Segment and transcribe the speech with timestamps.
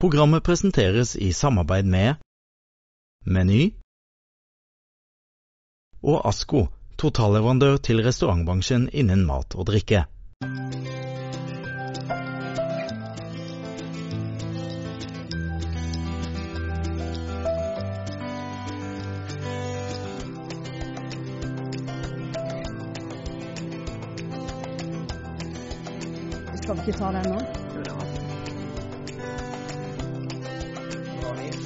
[0.00, 2.14] Programmet presenteres i samarbeid med
[3.26, 3.66] Meny
[6.00, 6.62] og Asko,
[6.96, 10.06] totalleverandør til restaurantbransjen innen mat og drikke.
[26.56, 27.59] Skal vi ikke ta den nå?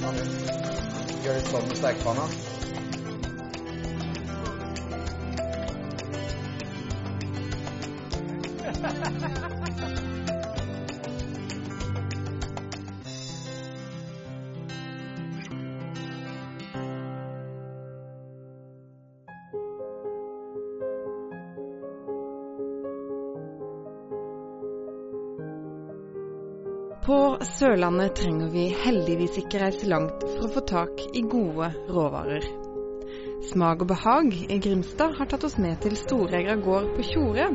[0.04, 2.28] Gjør litt sånn med stekepanna.
[27.74, 32.44] Sørlandet trenger vi heldigvis ikke reise langt for å få tak i gode råvarer.
[33.48, 37.48] Smak og behag i Grimstad har tatt oss med til Storegra gård på Tjore,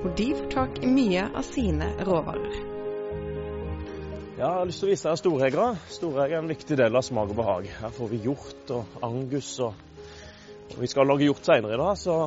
[0.00, 2.58] hvor de får tak i mye av sine råvarer.
[4.40, 5.68] Ja, jeg har lyst til å vise deg Storegra.
[6.00, 7.70] Storegra er en viktig del av smak og behag.
[7.78, 9.54] Her får vi hjort og angus.
[9.62, 10.04] Og,
[10.66, 12.20] og vi skal lage hjort senere i dag, så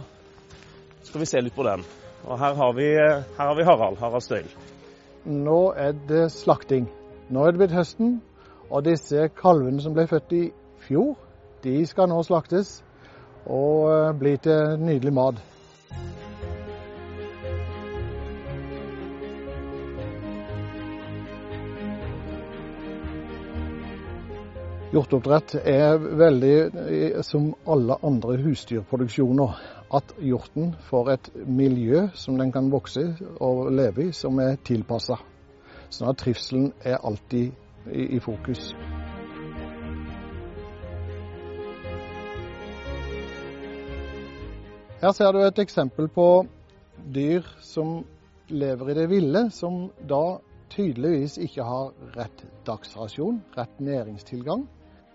[1.12, 1.84] skal vi se litt på den.
[2.24, 4.00] Og her har vi, her har vi Harald.
[4.00, 4.60] Harald Støyl.
[5.28, 6.88] Nå er det slakting.
[7.30, 8.18] Nå er det blitt høsten,
[8.70, 10.44] og disse kalvene som ble født i
[10.84, 11.16] fjor,
[11.64, 12.82] de skal nå slaktes
[13.46, 15.42] og eh, bli til nydelig mat.
[24.94, 29.56] Hjorteoppdrett er veldig eh, som alle andre husdyrproduksjoner.
[29.94, 35.18] At hjorten får et miljø som den kan vokse og leve i, som er tilpassa.
[35.94, 37.52] Sånn at trivselen er alltid
[37.94, 38.72] i, i fokus.
[45.03, 46.26] Her ser du et eksempel på
[47.14, 48.00] dyr som
[48.48, 50.40] lever i det ville, som da
[50.74, 54.64] tydeligvis ikke har rett dagsrasjon, rett næringstilgang.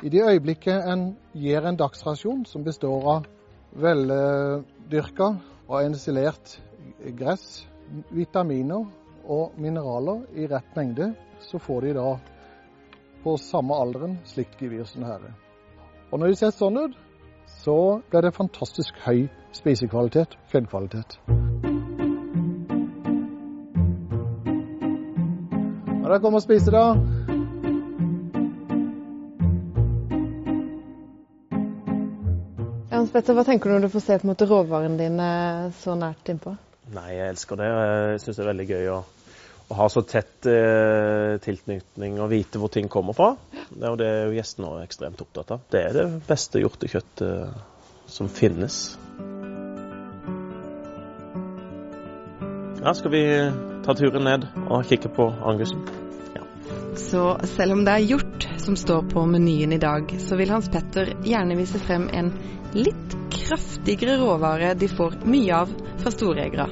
[0.05, 3.27] I det øyeblikket en gir en dagsrasjon som består av
[3.81, 5.33] veldyrka
[5.67, 6.55] og ensilert
[7.19, 7.65] gress,
[8.15, 8.84] vitaminer
[9.28, 11.12] og mineraler i rett mengde,
[11.44, 12.09] så får de da
[13.22, 15.34] på samme alderen slikt gevir som dette.
[16.11, 16.97] Og når de ser sånn ut,
[17.61, 17.77] så
[18.09, 21.19] blir det fantastisk høy spisekvalitet, fettkvalitet.
[25.99, 27.19] Når dere kommer og spiser, da
[32.99, 35.28] Hans Petter, hva tenker du når du får se på en måte råvarene dine
[35.78, 36.56] så nært innpå?
[36.97, 37.69] Nei, jeg elsker det.
[37.69, 38.97] Jeg syns det er veldig gøy å,
[39.69, 43.34] å ha så tett eh, tilknytning og vite hvor ting kommer fra.
[43.69, 45.67] Det er jo det gjestene er ekstremt opptatt av.
[45.69, 48.97] Det er det beste hjortekjøttet som finnes.
[52.79, 53.25] Ja, skal vi
[53.84, 55.85] ta turen ned og kikke på angusen?
[56.99, 60.69] Så selv om det er hjort som står på menyen i dag, så vil Hans
[60.73, 62.33] Petter gjerne vise frem en
[62.75, 66.67] litt kraftigere råvare de får mye av fra Storegra.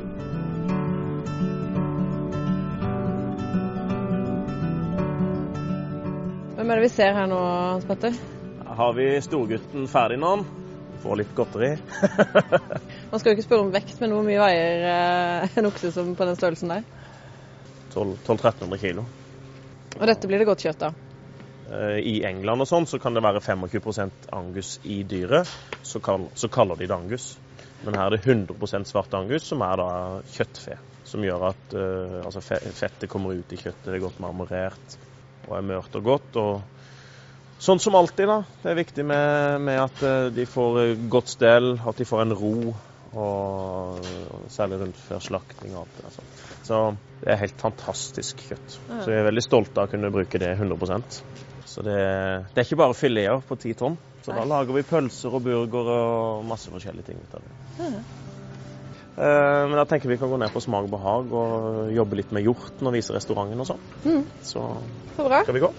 [6.67, 8.15] Hvem er det vi ser her nå, Hans Petter?
[8.75, 10.33] Har vi storgutten ferdig nå.
[11.05, 11.69] Får litt godteri.
[13.13, 16.11] Man skal jo ikke spørre om vekt, men hvor mye veier eh, en okse som
[16.19, 16.83] på den størrelsen der?
[17.93, 19.07] 1200-1300 kilo.
[19.95, 20.99] Og dette blir det godt kjøtt av?
[21.71, 25.47] Eh, I England og sånn så kan det være 25% angus i dyret,
[25.87, 27.37] så, kall, så kaller de det angus.
[27.87, 29.91] Men her er det 100% svart angus, som er da
[30.35, 30.83] kjøttfe.
[31.07, 35.05] Som gjør at uh, altså fettet kommer ut i kjøttet, det er godt marmorert
[35.47, 36.39] og er mørt og godt.
[36.41, 38.41] Og sånn som alltid, da.
[38.63, 40.83] Det er viktig med, med at uh, de får
[41.13, 42.57] godt stell, at de får en ro.
[43.17, 44.03] Og,
[44.35, 46.43] og særlig rundt før slakting og alt det der.
[46.67, 46.81] Så
[47.23, 48.75] det er helt fantastisk kjøtt.
[48.75, 51.21] Så vi er veldig stolte av å kunne bruke det 100%
[51.65, 51.97] Så det,
[52.51, 53.97] det er ikke bare fileter på ti tonn.
[54.27, 57.57] Så da lager vi pølser og burger og masse forskjellige ting ut av det.
[57.79, 58.26] Uh,
[59.17, 62.45] men da tenker vi kan gå ned på Smak og behag og jobbe litt med
[62.45, 63.87] hjorten og vise restauranten og sånn.
[64.05, 64.25] Mm.
[64.45, 64.67] Så
[65.17, 65.43] Så bra.
[65.43, 65.73] skal vi gå.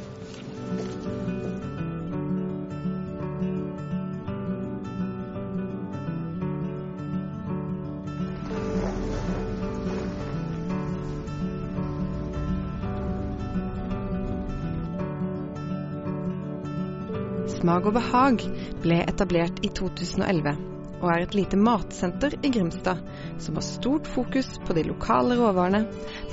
[17.58, 18.44] Smak og behag
[18.84, 23.02] ble etablert i 2011 og er et lite matsenter i Grimstad
[23.44, 25.84] som har stort fokus på de lokale råvarene,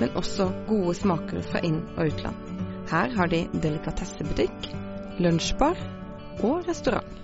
[0.01, 2.55] men også gode smaker fra inn- og utland.
[2.91, 4.71] Her har de delikatessebutikk,
[5.25, 5.79] lunsjbar
[6.45, 7.21] og restaurant.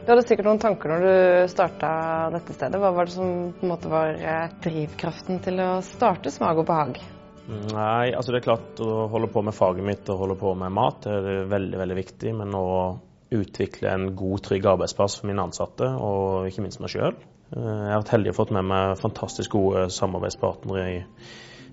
[0.00, 1.88] Du hadde sikkert noen tanker når du starta
[2.32, 2.80] dette stedet.
[2.80, 6.66] Hva var det som på en måte var eh, drivkraften til å starte Smak og
[6.70, 7.02] behag?
[7.50, 10.72] Nei, altså det er klart å holde på med faget mitt og holde på med
[10.72, 12.34] mat det er veldig, veldig viktig.
[12.40, 12.66] Men å
[13.30, 17.16] utvikle en god, trygg arbeidsplass for mine ansatte, og ikke minst meg sjøl.
[17.50, 20.98] Jeg har vært heldig og fått med meg fantastisk gode samarbeidspartnere i,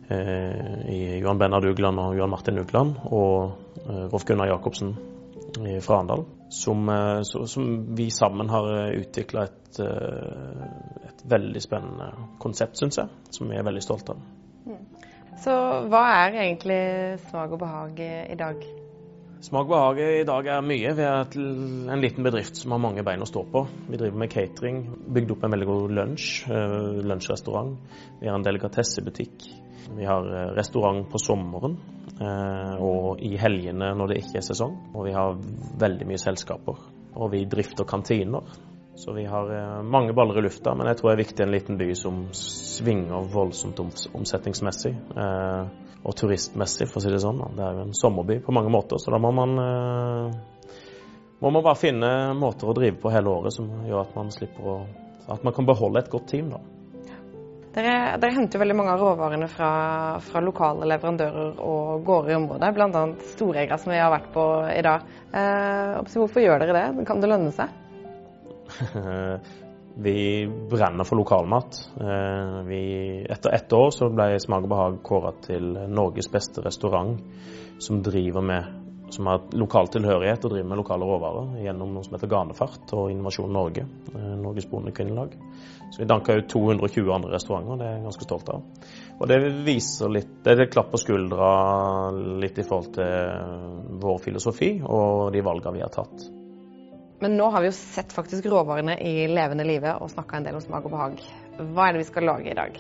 [0.09, 4.95] eh, i Johan Bennard Ugland og Johan Martin Ugland, og eh, Rolf Gunnar Jacobsen
[5.57, 6.25] fra Arendal.
[6.53, 12.09] Som, eh, som, vi sammen har utvikla et, et veldig spennende
[12.41, 14.25] konsept, syns jeg, som vi er veldig stolte av.
[15.37, 15.53] Så
[15.91, 16.81] hva er egentlig
[17.29, 18.65] smak og behag i dag?
[19.47, 20.89] Smak behag i dag er mye.
[20.91, 21.35] Vi er
[21.93, 23.61] en liten bedrift som har mange bein å stå på.
[23.87, 24.81] Vi driver med catering,
[25.15, 27.77] bygd opp en veldig god lunsj, eh, lunsjrestaurant.
[28.19, 29.47] Vi har en delikatessebutikk.
[29.95, 31.79] Vi har eh, restaurant på sommeren
[32.19, 34.75] eh, og i helgene når det ikke er sesong.
[34.91, 35.39] Og vi har
[35.85, 36.83] veldig mye selskaper.
[37.15, 38.43] Og vi drifter kantiner.
[38.99, 41.79] Så vi har mange baller i lufta, men jeg tror det er viktig en liten
[41.79, 43.79] by som svinger voldsomt
[44.11, 44.97] omsetningsmessig.
[46.05, 47.41] Og turistmessig, for å si det sånn.
[47.57, 50.77] Det er jo en sommerby på mange måter, så da må man, eh,
[51.41, 54.73] må man bare finne måter å drive på hele året som gjør at man slipper
[54.75, 54.79] å
[55.27, 56.61] At man kan beholde et godt team, da.
[57.75, 59.67] Dere, dere henter veldig mange av råvarene fra,
[60.23, 63.01] fra, lokale leverandører og gårder i området, bl.a.
[63.33, 65.03] Storegra, som vi har vært på i dag.
[65.35, 67.05] Eh, hvorfor gjør dere det?
[67.11, 67.67] Kan det lønne seg?
[69.99, 71.79] vi brenner for lokalmat.
[71.99, 72.81] Eh, vi,
[73.29, 77.21] etter ett år så ble Smak og behag kåra til Norges beste restaurant
[77.81, 82.17] som driver med som har lokal tilhørighet og driver med lokale råvarer gjennom noe som
[82.17, 85.37] heter Ganefart og Innovasjon Norge, eh, Norges Bondekvinnelag.
[85.91, 88.65] Så vi danka ut 220 andre restauranter, det er jeg ganske stolt av.
[89.17, 92.11] Og det viser litt Det er et klapp på skuldra
[92.41, 96.36] litt i forhold til vår filosofi og de valgene vi har tatt.
[97.19, 100.59] Men nå har vi jo sett faktisk råvarene i levende live og snakka en del
[100.59, 101.21] om smak og behag.
[101.57, 102.77] Hva er det vi skal lage i dag?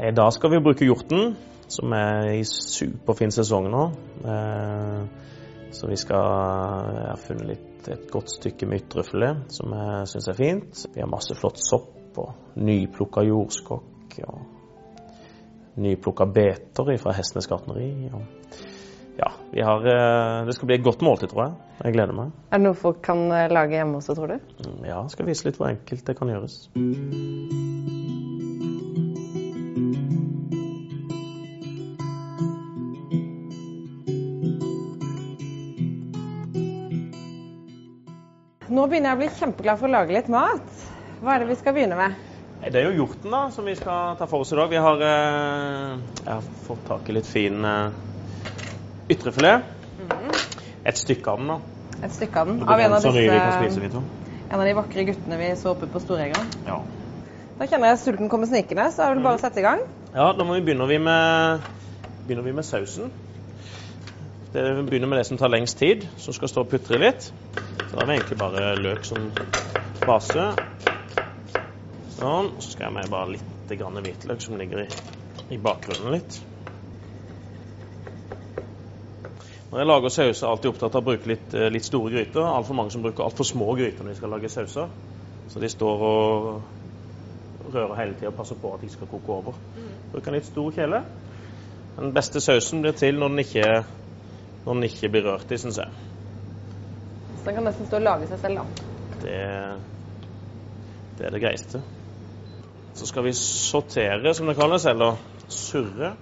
[0.00, 1.34] I dag skal vi bruke hjorten,
[1.68, 3.82] som er i superfin sesong nå.
[4.24, 5.02] Eh,
[5.76, 6.24] så vi skal
[7.10, 10.80] har funnet litt, et godt stykke med ytrefilet som jeg syns er fint.
[10.94, 17.92] Vi har masse flott sopp og nyplukka jordskokk og nyplukka beter fra Hestenes gartneri.
[19.18, 21.54] Ja, har, eh, det skal bli et godt måltid, tror jeg.
[21.84, 22.30] Jeg gleder meg.
[22.52, 24.52] Er det noe folk kan eh, lage hjemme også, tror du?
[24.62, 26.56] Mm, ja, skal vise litt hvor enkelt det kan gjøres.
[38.70, 40.76] Nå begynner jeg å bli kjempeglad for å lage litt mat.
[41.20, 42.14] Hva er det vi skal begynne med?
[42.60, 44.70] Det er jo hjorten da, som vi skal ta for oss i dag.
[44.70, 47.66] Vi har, eh, jeg har fått tak i litt fin
[49.10, 49.68] Ytrefilet.
[50.00, 50.32] Mm.
[50.86, 51.60] Et stykke av den, da.
[52.00, 52.62] Et stykke av den?
[52.64, 53.90] Av en av, disse, vi vi
[54.50, 56.48] en av de vakre guttene vi så oppe på Storegeren?
[56.66, 56.80] Ja.
[57.58, 59.84] Da kjenner jeg sulten kommer snikende, så er det bare å sette i gang.
[60.10, 61.68] Ja, da må vi begynner vi med,
[62.24, 63.12] begynner vi med sausen.
[64.50, 67.28] Det begynner med det som tar lengst tid, som skal stå og putre litt.
[67.30, 69.30] Så da har vi egentlig bare løk som
[70.02, 70.48] base.
[72.16, 72.50] Sånn.
[72.58, 74.88] Så skal jeg med bare litt hvitløk som ligger i,
[75.54, 76.40] i bakgrunnen litt.
[79.70, 82.10] Når jeg lager sauser, er jeg alltid opptatt av å bruke litt, eh, litt store
[82.10, 82.42] gryter.
[82.42, 84.88] Altfor mange som bruker altfor små gryter når de skal lage sauser.
[85.48, 86.62] Så de står og
[87.70, 89.60] rører hele tida og passer på at de skal koke over.
[90.10, 91.04] Bruker en litt stor kjele.
[92.00, 93.68] Den beste sausen blir til når den ikke,
[94.64, 96.02] når den ikke blir rørt i, syns jeg.
[97.38, 98.90] Så den kan nesten stå og lage seg selv, da?
[99.22, 99.38] Det,
[101.18, 101.82] det er det greieste.
[102.98, 105.14] Så skal vi sortere, som det kalles, eller
[105.48, 106.14] surre.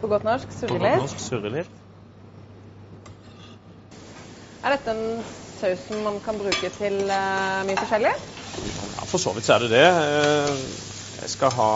[0.00, 0.80] På godt norsk surre litt?
[0.80, 1.81] På godt norsk surre litt.
[4.62, 5.22] Er dette en
[5.58, 8.12] saus som man kan bruke til uh, mye forskjellig?
[8.14, 9.86] Ja, For så vidt så er det det.
[9.90, 10.60] Eh,
[11.22, 11.70] jeg skal ha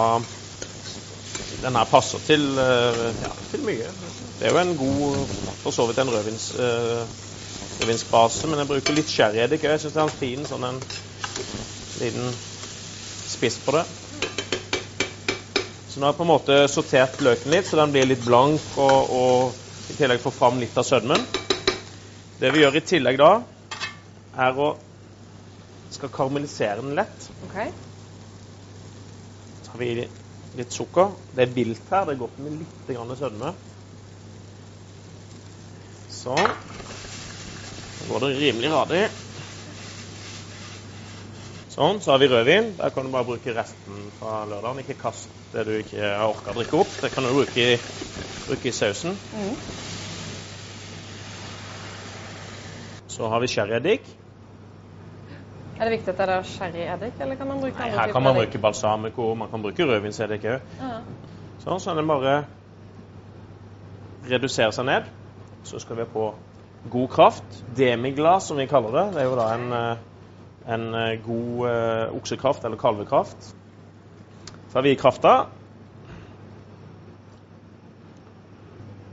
[1.64, 3.90] Den her passer til, uh, ja, til mye.
[4.38, 5.16] Det er jo en god
[5.64, 7.02] For så vidt en rødvins, uh,
[7.80, 9.74] rødvinsbase, men jeg bruker litt sherryeddik òg.
[9.74, 10.78] Jeg syns det er en fin sånn en
[12.04, 12.30] liten
[13.32, 13.82] spiss på det.
[15.90, 18.78] Så nå har jeg på en måte sortert løken litt, så den blir litt blank
[18.78, 21.26] og, og i tillegg får fram litt av sødmen.
[22.40, 23.30] Det vi gjør i tillegg da,
[24.36, 24.72] er å
[25.96, 27.28] skal karamellisere den lett.
[27.48, 27.70] Okay.
[29.62, 29.92] Så har vi
[30.56, 31.14] litt sukker.
[31.32, 32.04] Det er vilt her.
[32.04, 32.90] Det er godt med litt
[33.20, 33.52] sødme.
[36.12, 36.50] Sånn.
[37.96, 39.04] Da går det rimelig radig.
[41.72, 42.02] Sånn.
[42.04, 42.74] Så har vi rødvin.
[42.76, 44.84] Der kan du bare bruke resten fra lørdagen.
[44.84, 46.92] Ikke kast det du ikke har orka å drikke opp.
[47.00, 47.80] Det kan du bruke i,
[48.44, 49.16] bruke i sausen.
[49.32, 49.56] Mm.
[53.16, 54.08] Så har vi sherryeddik.
[55.76, 58.34] Er det viktig at det er sherryeddik, eller kan man bruke Nei, Her kan man
[58.36, 60.66] bruke balsamico, man kan bruke rødvinseddik òg.
[60.80, 60.98] Ja.
[61.62, 62.34] Sånn, så er det bare
[64.28, 65.08] redusere seg ned.
[65.64, 66.26] Så skal vi på
[66.92, 67.56] god kraft.
[67.76, 69.06] Demiglas, som vi kaller det.
[69.16, 70.04] Det er jo da en, eh,
[70.76, 73.48] en eh, god uh, oksekraft, eller kalvekraft.
[74.68, 75.34] Så har vi i krafta.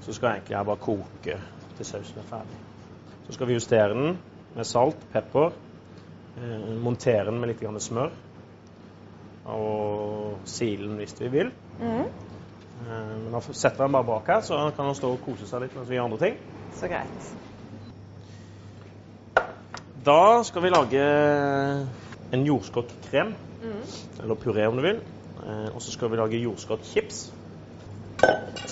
[0.04, 1.42] Så skal jeg egentlig jeg bare koke
[1.78, 2.63] til sausen er ferdig.
[3.28, 4.18] Så skal vi justere den
[4.56, 5.54] med salt, pepper.
[6.38, 8.12] Eh, montere den med litt smør.
[9.46, 11.52] Og sile den hvis vi vil.
[11.80, 12.04] Mm.
[12.84, 15.48] Eh, Men da setter vi den bare bak her, så kan den stå og kose
[15.48, 16.38] seg litt mens vi gjør andre ting.
[16.76, 17.34] Så greit.
[20.06, 21.04] Da skal vi lage
[22.34, 23.34] en jordskokkkrem,
[24.22, 25.00] eller puré om du vil.
[25.44, 27.32] Eh, Og så skal vi lage jordskokkchips.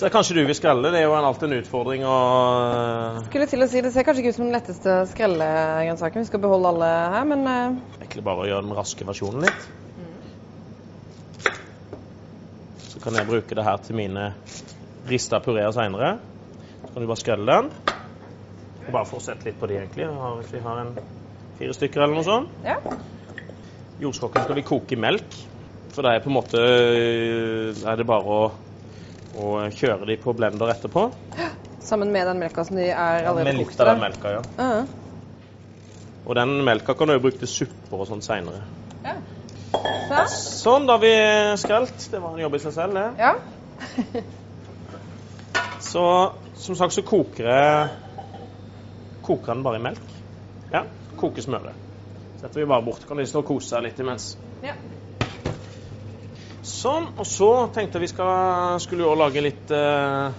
[0.02, 0.90] Så det er kanskje du vil skrelle.
[0.90, 2.14] Det er jo alltid en utfordring å
[3.28, 6.24] Skulle til å si, Det ser kanskje ikke ut som den letteste skrellegrønnsaken.
[6.24, 9.62] Vi skal beholde alle her, men eh, egentlig bare å gjøre den raske versjonen litt.
[12.88, 14.24] Så kan jeg bruke det her til mine
[15.06, 16.16] rista pureer seinere.
[16.80, 17.70] Så kan du bare skrelle den.
[18.82, 20.10] Og bare fortsette litt på de, egentlig.
[20.40, 20.92] Hvis vi har en
[21.60, 22.58] fire stykker eller noe sånt.
[22.66, 22.80] ja.
[24.02, 25.40] Jordskokken skal vi koke i melk.
[25.94, 26.66] For det er på en måte
[27.86, 28.42] er det bare å,
[29.38, 31.06] å kjøre de på blender etterpå.
[31.82, 34.42] Sammen med den melka som de er allerede Med litt kokt av den melka, ja.
[34.58, 34.84] Ja.
[36.22, 38.62] Og den melka kan du jo bruke til supper og sånt seinere.
[39.72, 40.22] Så.
[40.62, 41.14] Sånn, da har vi
[41.58, 42.04] skrelt.
[42.12, 43.06] Det var en jobb i seg selv, det.
[43.18, 43.32] Ja.
[45.92, 46.04] Så
[46.62, 47.88] som sagt så koker jeg
[49.22, 50.14] Koker den bare i melk.
[50.72, 50.84] Ja,
[51.18, 51.78] koker smøret.
[52.40, 53.04] Setter vi bare bort.
[53.06, 54.32] Kan de stå og kose seg litt imens.
[54.66, 54.74] Ja.
[56.62, 57.08] Sånn.
[57.18, 60.30] Og så tenkte jeg vi skal, skulle jo lage litt eh,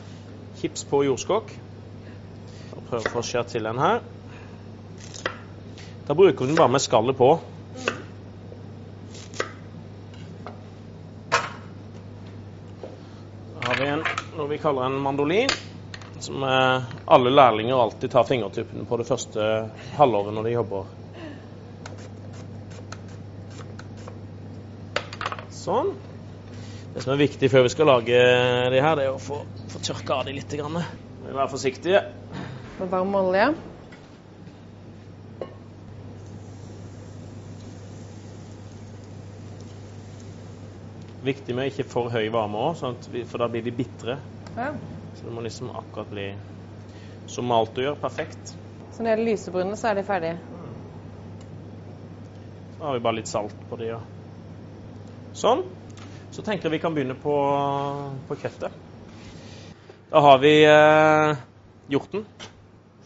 [0.61, 1.51] hips på jordskokk.
[2.93, 3.99] Prøve å få skjært til den her.
[6.07, 7.29] Da bruker vi den bare med skallet på.
[13.53, 14.05] Da har vi en,
[14.37, 15.51] noe vi kaller en mandolin.
[16.23, 19.51] Som eh, alle lærlinger alltid tar fingertuppene på det første
[19.99, 20.87] halvåret når de jobber.
[25.63, 25.95] Sånn.
[26.93, 28.17] Det som er viktig før vi skal lage
[28.69, 29.39] de her, det er å få,
[29.71, 30.51] få tørka av de litt.
[30.53, 30.77] Grann.
[31.23, 32.03] Være forsiktige.
[32.77, 33.47] Med varm olje.
[41.23, 42.77] Viktig med ikke for høy varme òg,
[43.25, 44.19] for da blir de bitre.
[44.53, 44.73] Ja.
[45.17, 46.29] Så det må liksom akkurat bli
[47.25, 47.95] som malt å gjøre.
[47.95, 48.57] gjør, perfekt.
[48.93, 50.37] Så når det gjelder lysebrune, så er de ferdige.
[52.77, 53.95] Så har vi bare litt salt på de.
[53.95, 54.03] Ja.
[55.33, 55.63] Sånn.
[56.33, 57.33] Så tenker jeg vi kan begynne på,
[58.25, 58.73] på kjøttet.
[60.09, 61.35] Da har vi eh,
[61.93, 62.25] hjorten.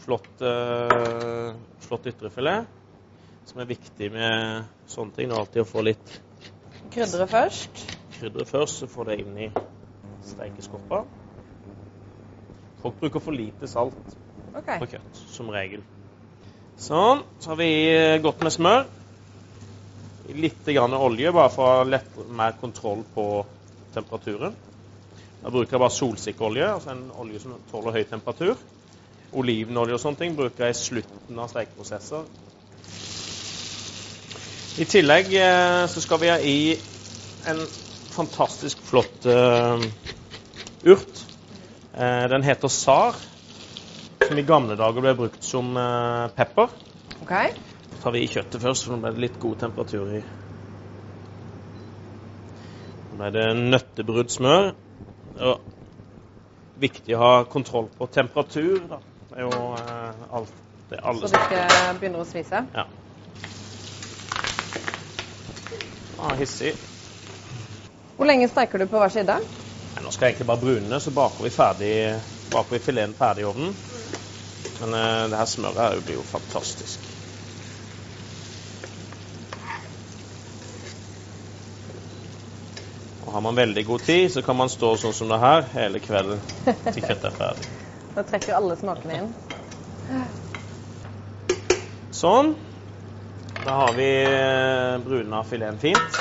[0.00, 1.50] Flott, eh,
[1.84, 2.64] flott ytrefilet.
[3.48, 5.28] Som er viktig med sånne ting.
[5.28, 6.14] Det er alltid å få litt
[6.88, 7.84] Krydderet først.
[8.16, 9.48] krydder først, så får det inn i
[10.24, 11.02] steikeskoppa.
[12.80, 14.16] Folk bruker for lite salt
[14.54, 14.78] okay.
[14.80, 15.84] på kjøtt, som regel.
[16.80, 17.26] Sånn.
[17.42, 18.88] Så har vi eh, godt med smør.
[20.28, 23.44] Litt olje, bare for å ha lett mer kontroll på
[23.94, 24.56] temperaturen.
[25.40, 28.58] Da bruker jeg bare solsikkeolje, altså en olje som tåler høy temperatur.
[29.32, 32.28] Olivenolje og sånne ting bruker jeg i slutten av stekeprosesser.
[34.78, 36.58] I tillegg eh, så skal vi ha i
[37.48, 37.62] en
[38.18, 39.80] fantastisk flott uh,
[40.84, 41.24] urt.
[41.94, 43.16] Uh, den heter SAR,
[44.26, 46.74] som i gamle dager ble brukt som uh, pepper.
[47.22, 47.34] OK.
[48.02, 50.20] Tar vi i kjøttet først, for nå ble det litt god temperatur i.
[53.08, 54.70] Nå ble det nøttebrudd smør.
[55.38, 55.64] Og
[56.78, 58.78] viktig å ha kontroll på temperatur.
[58.90, 59.00] Da.
[59.28, 60.54] Det er jo eh, alt
[60.88, 62.62] det alle Så det ikke begynner å svise.
[62.74, 62.86] Ja.
[66.18, 66.74] Ah, hissig.
[68.16, 69.38] Hvor lenge steiker du på hver side?
[69.38, 71.92] Nei, nå skal jeg egentlig bare brune, så baker vi ferdig
[72.52, 73.74] baker vi fileten ferdig i ovnen.
[74.80, 77.17] Men eh, det her smøret her blir jo fantastisk.
[83.28, 86.00] Og har man veldig god tid, så kan man stå sånn som det her hele
[86.00, 87.66] kvelden til kjøttet er ferdig.
[88.16, 89.26] Da trekker alle smakene inn.
[92.16, 92.54] Sånn.
[93.60, 96.18] Da har vi eh, bruna fileten fint.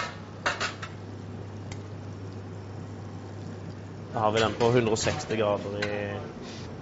[4.12, 5.98] Da har vi den på 160 grader i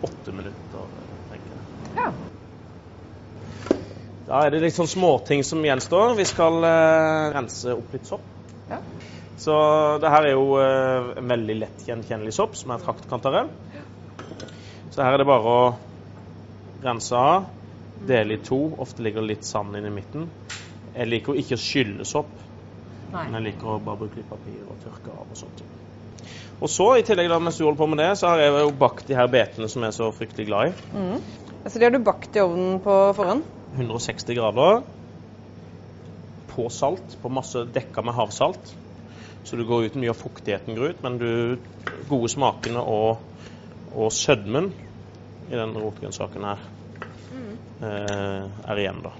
[0.09, 0.93] åtte minutter.
[1.29, 2.01] tenker jeg.
[2.01, 2.11] Ja.
[4.25, 6.17] Da er det litt sånn småting som gjenstår.
[6.17, 8.34] Vi skal eh, rense opp litt sopp.
[9.37, 9.55] Så
[10.01, 13.51] det her er jo eh, en veldig lett gjenkjennelig sopp, som er traktkantarell.
[14.93, 15.65] Så her er det bare å
[16.85, 17.51] rense av
[18.07, 18.59] Dele i to.
[18.79, 20.29] Ofte ligger det litt sand inn i midten.
[20.95, 22.31] Jeg liker ikke å skylle sopp,
[23.11, 23.25] Nei.
[23.25, 25.63] men jeg liker å bare bruke litt papir og tørke av og sånt.
[26.63, 28.71] Og så, i tillegg da, mens du holder på med det, så har jeg jo
[28.79, 30.85] bakt de her betene som jeg er så fryktelig glad i.
[30.95, 31.49] Mm.
[31.65, 33.43] Så de har du bakt i ovnen på forhånd?
[33.75, 34.79] 160 grader.
[36.53, 38.71] På salt, på masse dekka med havsalt.
[39.45, 41.59] Så du går ut mye av fuktigheten går ut, men du
[42.09, 43.21] gode smakene og,
[43.93, 44.71] og sødmen
[45.45, 46.63] i den rotgrønnsaken her
[47.85, 49.13] eh, er igjen, da.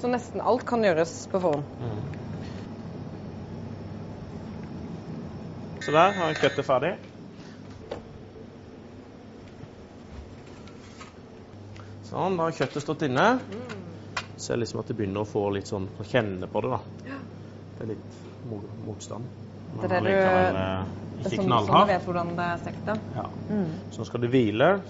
[0.00, 1.62] Så nesten alt kan gjøres på forhånd.
[5.82, 6.92] Så der har jeg kjøttet ferdig.
[12.10, 13.28] Sånn, da har kjøttet stått inne.
[14.42, 17.16] Ser liksom at det begynner å få litt sånn å kjenne på det, da.
[17.78, 19.24] Det er litt mo- motstand.
[19.80, 20.84] Det er det du- eh,
[21.22, 21.86] Det er ikke sånn, knallhard.
[21.88, 22.84] vet hvordan det er stekt.
[22.86, 22.94] da.
[23.16, 23.26] Ja.
[23.48, 23.66] Mm.
[23.90, 24.82] Så nå skal det hvile.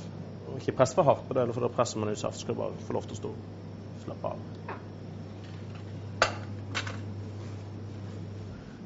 [0.57, 2.39] Ikke press for hardt på det, for da presser man ut saft.
[2.41, 3.31] Skal bare få lov til å stå
[4.05, 4.37] slappe av.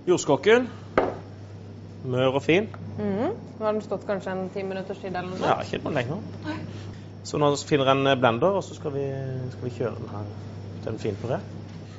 [0.06, 0.68] Jordskokken.
[2.06, 2.68] Mør og fin.
[2.98, 3.32] Mm.
[3.58, 6.20] Nå har den stått kanskje en ti minutters tid eller noe Ja, ikke noe lenger.
[7.26, 9.06] Så nå finner jeg en blender, og så skal vi,
[9.50, 10.28] skal vi kjøre den her
[10.84, 11.40] til en fin puré.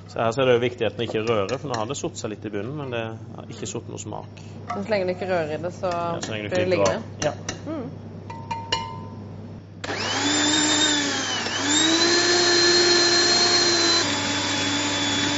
[0.08, 1.98] Så her så er det jo viktig at den ikke rører, for nå har det
[2.00, 3.04] satt seg litt i bunnen, men det
[3.36, 4.44] har ikke satt noe smak.
[4.72, 7.02] Men så lenge du ikke rører i det, så Ja, så lenge blir det liggende.
[7.24, 7.34] Ja.
[7.68, 7.88] Mm.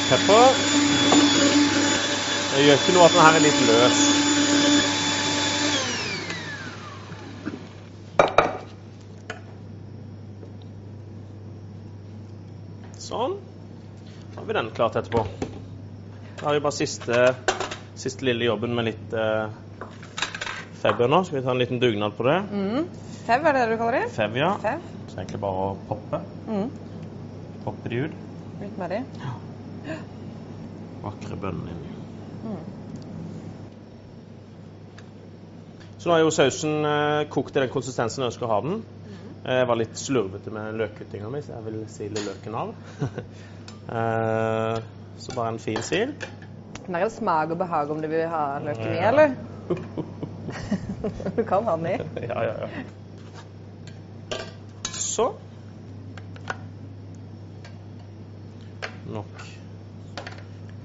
[0.10, 0.56] Pepper.
[2.50, 4.00] Det gjør ikke noe at den her er litt løs.
[13.10, 13.36] Sånn.
[14.34, 15.26] Da har vi den klart etterpå.
[16.40, 17.36] Da har vi bare siste,
[17.96, 19.48] siste lille jobben med litt uh,
[20.84, 21.24] nå.
[21.24, 22.38] Skal vi ta en liten dugnad på det?
[22.52, 22.90] Mm.
[23.26, 24.10] Fev, er det det du kaller det?
[24.16, 24.54] Fev, ja.
[24.64, 24.84] Fev.
[25.08, 26.22] Så egentlig bare å poppe.
[26.48, 26.70] Mm.
[27.64, 28.20] Poppe de ut.
[28.60, 29.00] Litt med de.
[29.24, 29.98] Ja.
[31.04, 31.92] Vakre bønnene inni.
[32.44, 32.64] Mm.
[36.00, 38.82] Så nå er jo sausen eh, kokt i den konsistensen jeg ønsker å ha den.
[39.44, 42.74] Jeg var litt slurvete med løkkuttinga mi, så jeg vil sile løken av.
[43.90, 44.82] Eh,
[45.18, 46.12] så bare en fin sil.
[46.86, 49.08] Men er det smak og behag om du vil ha løken i, Ja.
[49.10, 49.36] eller?
[51.38, 51.98] du kan ha den i.
[52.28, 52.70] ja, ja, ja.
[54.94, 55.32] Så.
[59.10, 59.42] Nok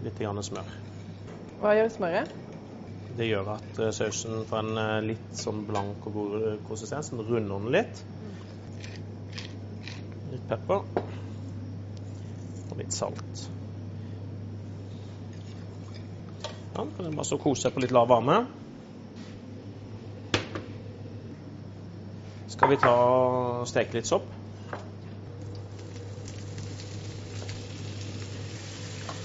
[0.05, 0.69] litt grann smør.
[1.61, 2.33] Hva gjør smøret?
[3.14, 7.12] Det gjør at eh, sausen får en eh, litt sånn blank og god konsistens.
[7.12, 8.05] Den runder den litt.
[10.33, 11.04] Litt pepper.
[12.74, 13.48] Og litt salt.
[16.74, 18.40] Ja, bare så kose seg på litt lav varme.
[22.50, 24.26] Skal vi ta og steke litt sopp?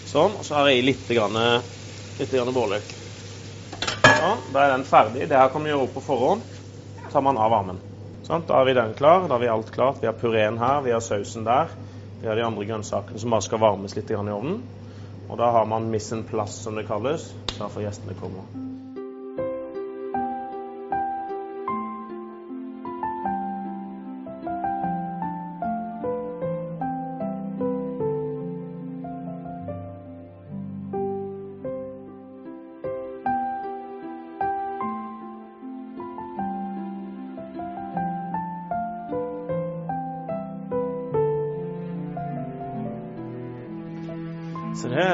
[0.09, 0.37] Sånn.
[0.37, 1.37] Og så har jeg i litt, grann,
[2.21, 2.95] litt bårløk.
[4.05, 5.27] Sånn, da er den ferdig.
[5.29, 6.45] Det her kan vi gjøre opp på forhånd.
[7.09, 7.81] tar man av varmen.
[8.25, 9.27] Sånn, da har vi den klar.
[9.27, 10.01] Da har vi alt klart.
[10.01, 11.73] Vi har pureen her, vi har sausen der.
[12.21, 14.63] Vi har de andre grønnsakene som bare skal varmes litt i ovnen.
[15.29, 16.25] Og da har man mise en
[16.65, 17.31] som det kalles.
[17.55, 18.78] Da får gjestene komme.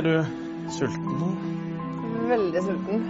[0.05, 0.25] Er
[0.65, 1.29] du sulten nå.
[2.29, 3.05] Veldig sulten.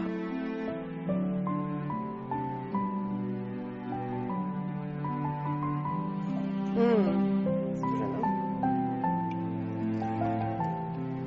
[6.75, 7.25] Mm.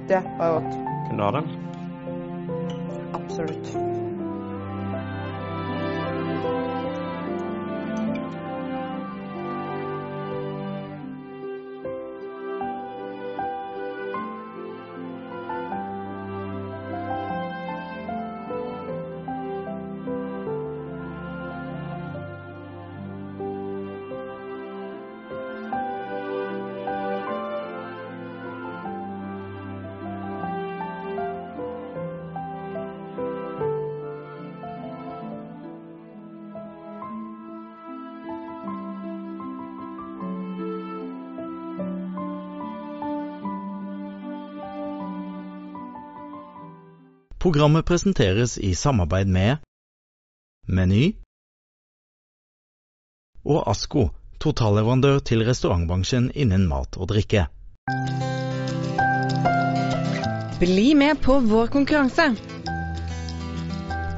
[0.09, 0.77] Det var godt.
[1.09, 1.58] Kunne du ha den?
[47.49, 49.57] Programmet presenteres i samarbeid med
[50.69, 51.15] Meny
[53.49, 54.03] og ASKO
[54.45, 57.47] totalleverandør til restaurantbransjen innen mat og drikke.
[60.61, 62.29] Bli med på vår konkurranse.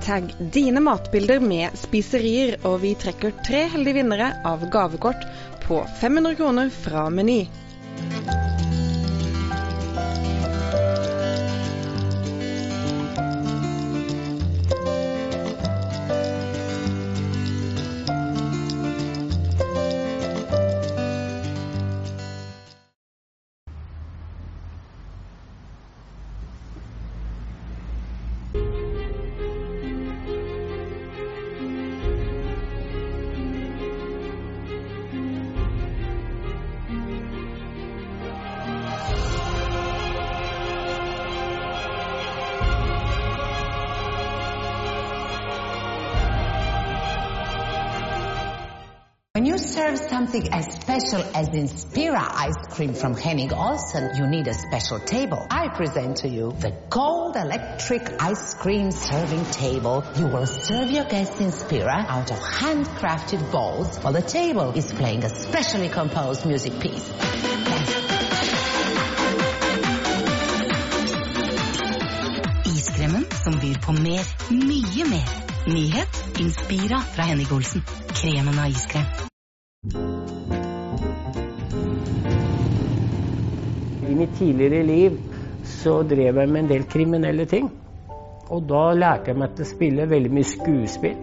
[0.02, 5.22] Tagg dine matbilder med spiserier, og vi trekker tre heldige vinnere av gavekort
[5.68, 7.44] på 500 kroner fra Meny.
[50.40, 55.46] Something as special as Inspira ice cream from Henning Olsen, you need a special table.
[55.50, 60.04] I present to you the Gold Electric Ice Cream Serving Table.
[60.16, 65.24] You will serve your guests Inspira out of handcrafted bowls while the table is playing
[65.24, 67.10] a specially composed music piece.
[72.66, 75.28] Iskremen som byr på mer, mye mer.
[75.66, 77.82] Nyhet Inspira fra Henning Olsen.
[78.14, 79.30] Kremen av iskrem.
[84.10, 85.18] I mitt tidligere liv
[85.62, 87.70] så drev jeg med en del kriminelle ting.
[88.50, 91.18] Og da lærte jeg meg til å spille veldig mye skuespill.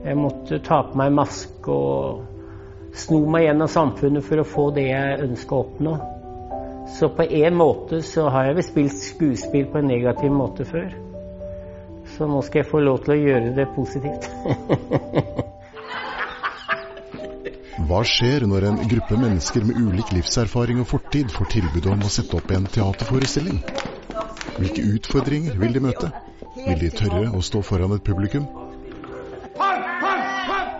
[0.00, 4.88] Jeg måtte ta på meg maske og sno meg gjennom samfunnet for å få det
[4.88, 5.92] jeg ønska å oppnå.
[6.90, 10.88] Så på en måte så har jeg vel spilt skuespill på en negativ måte før.
[12.16, 14.26] Så nå skal jeg få lov til å gjøre det positivt.
[17.90, 22.10] Hva skjer når en gruppe mennesker med ulik livserfaring og fortid får tilbud om å
[22.14, 23.56] sette opp en teaterforestilling?
[24.60, 26.10] Hvilke utfordringer vil de møte?
[26.54, 28.46] Vil de tørre å stå foran et publikum?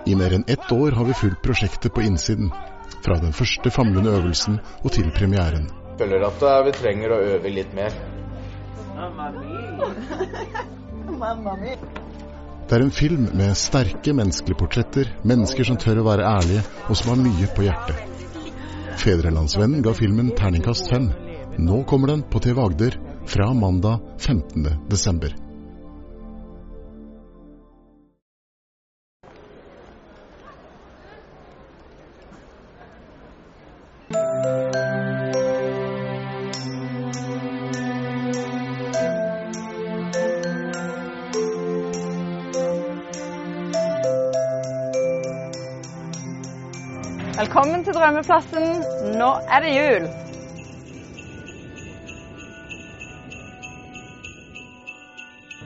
[0.06, 2.52] I mer enn ett år har vi fulgt prosjektet på innsiden.
[3.02, 5.66] Fra den første famlende øvelsen og til premieren.
[5.98, 7.90] Føler at eh, vi trenger å øve litt mer.
[12.70, 16.94] Det er en film med sterke menneskelige portretter, mennesker som tør å være ærlige, og
[17.00, 17.98] som har mye på hjertet.
[19.02, 21.10] Fedrelandsvennen ga filmen terningkast fem.
[21.58, 22.94] Nå kommer den på TV Agder
[23.26, 24.86] fra mandag 15.
[24.86, 25.49] desember.
[48.00, 48.84] Drømmeplassen.
[49.20, 50.08] Nå er det jul.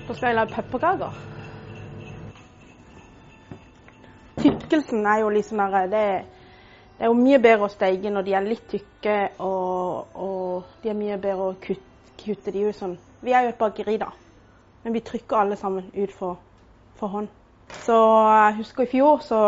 [0.08, 1.20] Da skal jeg lage pepperkaker.
[4.42, 6.02] Tykkelsen er jo liksom der, det,
[6.98, 10.90] det er jo mye bedre å steike når de er litt tykke, og, og de
[10.92, 12.98] er mye bedre å kutte, kutte de ut sånn.
[13.24, 14.10] Vi er jo et bakeri, da.
[14.84, 16.36] Men vi trykker alle sammen ut for,
[16.98, 17.30] for hånd.
[17.86, 19.40] Så jeg husker i fjor så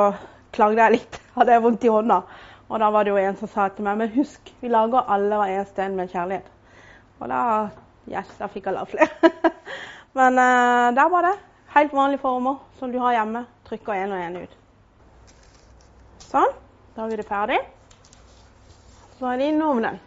[0.57, 1.21] klagde jeg litt.
[1.37, 2.23] Hadde jeg vondt i hånda.
[2.69, 5.39] Og da var det jo en som sa til meg men husk, vi lager alle
[5.39, 6.49] hver en med kjærlighet.
[7.21, 7.43] Og da,
[8.11, 9.31] yes, da fikk jeg lagd flere.
[10.19, 11.37] men uh, der var det
[11.77, 13.47] helt vanlige former som du har hjemme.
[13.69, 14.59] Trykker en og en ut.
[16.27, 16.53] Sånn.
[16.97, 17.59] Da er det ferdig.
[19.19, 19.99] Så er det inn i ovnen.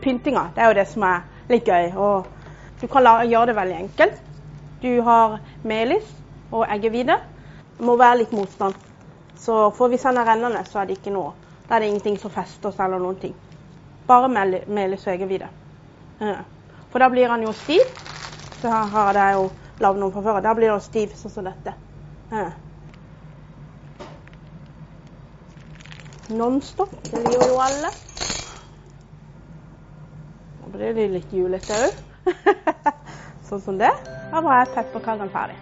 [0.00, 0.48] Pyntinga.
[0.54, 1.92] Det er jo det som er litt gøy.
[1.96, 2.26] Og
[2.80, 4.22] du kan gjøre det veldig enkelt.
[4.82, 6.08] Du har melis
[6.50, 7.18] og eggehvite.
[7.80, 8.74] Må være litt motstand.
[9.40, 11.32] Så hvis den er rennende, så er det ikke noe.
[11.68, 13.36] Da er det ingenting som fester seg eller noen ting.
[14.08, 15.48] Bare melis og eggehvite.
[16.90, 17.84] For da blir han jo stiv.
[18.60, 19.46] Så her har jeg jo
[19.80, 20.42] lagd noen fra før.
[20.44, 21.72] Da blir han stiv sånn som dette.
[22.32, 22.50] Ja.
[26.30, 27.88] Nonstop, det gjør jo alle.
[30.80, 31.96] Det litt julete òg.
[33.50, 33.90] sånn som det.
[34.30, 35.58] Da var jeg pepperkakene ferdig.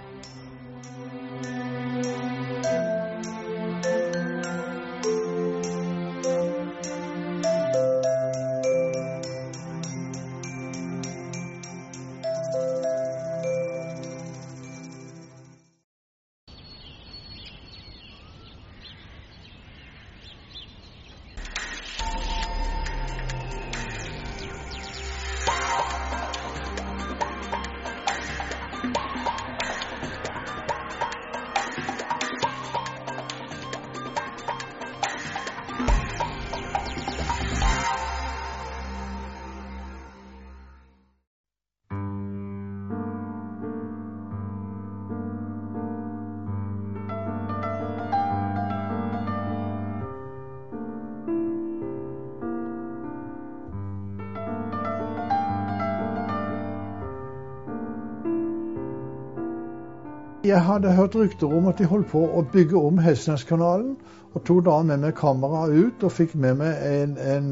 [60.48, 63.96] Jeg hadde hørt rykter om at de holdt på å bygge om Hestneskanalen,
[64.32, 67.50] og tok da med meg kamera ut og fikk med meg en, en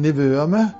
[0.00, 0.70] nivå av meg.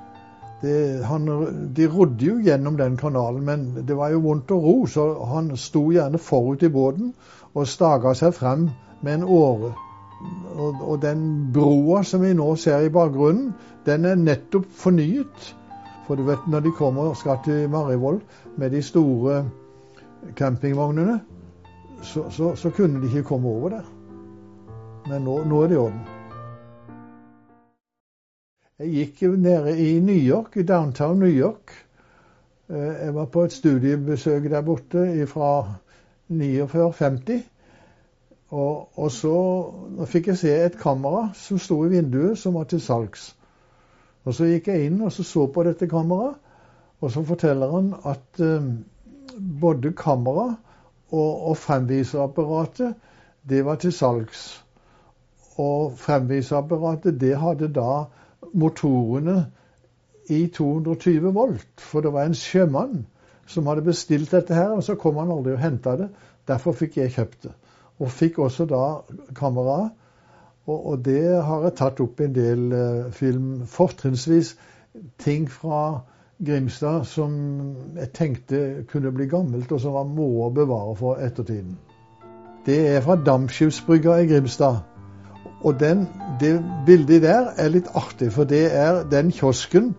[0.62, 0.72] Det,
[1.04, 1.28] han,
[1.76, 5.52] de rodde jo gjennom den kanalen, men det var jo vondt å ro, så han
[5.60, 7.12] sto gjerne forut i båten
[7.52, 8.70] og staga seg frem
[9.04, 9.74] med en åre.
[10.56, 13.52] Og, og den broa som vi nå ser i bakgrunnen,
[13.84, 15.54] den er nettopp fornyet.
[16.06, 18.22] For du vet, når de kommer og skal til Marivoll
[18.56, 19.42] med de store
[20.36, 21.20] campingvognene,
[22.02, 23.92] så, så, så, kunne de ikke komme over der.
[25.08, 26.00] Men nå, nå er det i orden.
[28.80, 31.72] Jeg gikk nede i New York, i downtown New York.
[32.70, 35.74] Eh, jeg var på et studiebesøk der borte fra
[36.30, 37.42] 49-50.
[38.50, 42.80] Og, og, så fikk jeg se et kamera som sto i vinduet, som var til
[42.80, 43.36] salgs.
[44.24, 46.34] Og Så gikk jeg inn og så, så på dette kameraet,
[47.00, 48.72] og så forteller han at um,
[49.60, 50.54] både kamera
[51.10, 52.94] og, og fremviserapparatet,
[53.48, 54.64] det var til salgs.
[55.58, 58.04] Og fremviserapparatet, det hadde da
[58.52, 59.46] motorene
[60.30, 61.68] i 220 volt.
[61.76, 63.06] For det var en sjømann
[63.50, 66.10] som hadde bestilt dette her, og så kom han aldri og henta det.
[66.48, 67.54] Derfor fikk jeg kjøpt det.
[68.00, 68.84] Og fikk også da
[69.36, 69.90] kameraet.
[70.66, 73.66] Og, og, det har jeg tatt opp i en del uh, film.
[73.66, 74.54] Fortrinnsvis
[75.18, 76.00] ting fra
[76.46, 77.32] Grimstad som
[77.96, 81.76] jeg tenkte kunne bli gammelt, og som var må bevare for ettertiden.
[82.66, 84.76] Det er fra Dampskipsbrygga i Grimstad.
[85.64, 86.06] Og den,
[86.40, 89.94] det bildet der er litt artig, for det er den kiosken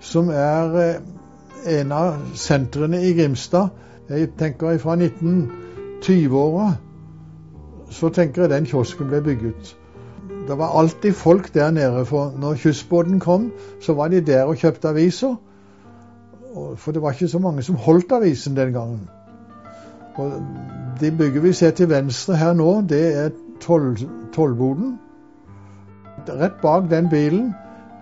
[0.00, 3.68] som er eh, en av sentrene i Grimstad.
[4.08, 6.72] Jeg tenker fra 1920-åra
[7.92, 9.76] så tenker jeg den kiosken ble bygget.
[10.48, 14.56] Det var alltid folk der nede, for når kystbåten kom, så var de der og
[14.56, 15.36] kjøpte aviser.
[16.52, 19.08] For det var ikke så mange som holdt avisen den gangen.
[20.14, 20.32] Og
[21.00, 23.30] De bygget vi ser til venstre her nå, det er
[24.32, 24.98] tollboden.
[26.28, 27.54] Rett bak den bilen,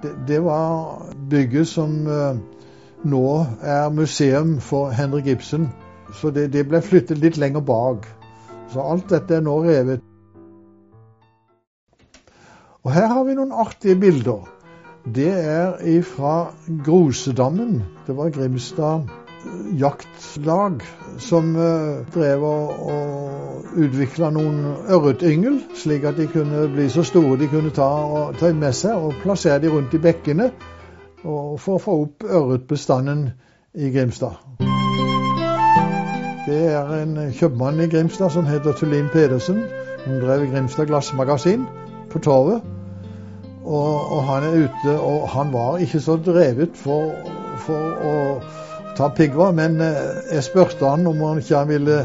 [0.03, 2.37] det, det var bygget som uh,
[3.05, 5.71] nå er museum for Henrik Ibsen.
[6.13, 8.09] Så det, det ble flyttet litt lenger bak.
[8.73, 10.03] Så alt dette er nå revet.
[12.83, 14.49] Og her har vi noen artige bilder
[15.05, 16.53] det er fra
[16.85, 17.83] Grosedammen.
[18.07, 19.09] Det var Grimstad
[19.79, 20.83] jaktlag
[21.19, 27.49] som uh, drev og utvikla noen ørretyngel, slik at de kunne bli så store de
[27.49, 30.51] kunne ta, og, ta med seg og plassere de rundt i bekkene
[31.23, 33.31] for å få opp ørretbestanden
[33.77, 34.41] i Grimstad.
[36.49, 39.63] Det er en kjøpmann i Grimstad som heter Tullin Pedersen.
[40.07, 41.67] Hun drev Grimstad Glassmagasin
[42.11, 42.80] på Torvet.
[43.65, 47.13] Og, og, han er ute, og han var ikke så drevet for,
[47.61, 48.15] for å
[48.97, 51.99] ta piggvar, men eh, jeg spurte han om han ikke ville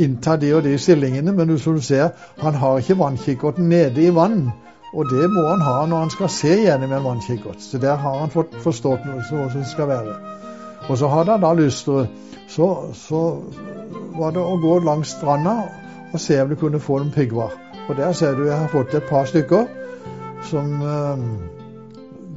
[0.00, 1.32] innta de og de stillingene.
[1.32, 4.48] Men som du ser, han har ikke vannkikkerten nede i vann.
[4.94, 7.60] Og det må han ha når han skal se gjennom en vannkikkert.
[7.60, 10.16] Så der har han fått forstått noe som det skal være.
[10.88, 12.06] Og så hadde han da lyst til
[12.48, 13.22] så, så
[14.14, 15.64] var det å gå langs stranda
[16.12, 17.56] og se om du kunne få noen piggvar.
[17.88, 19.66] Og der ser du jeg har fått et par stykker
[20.50, 21.18] som eh,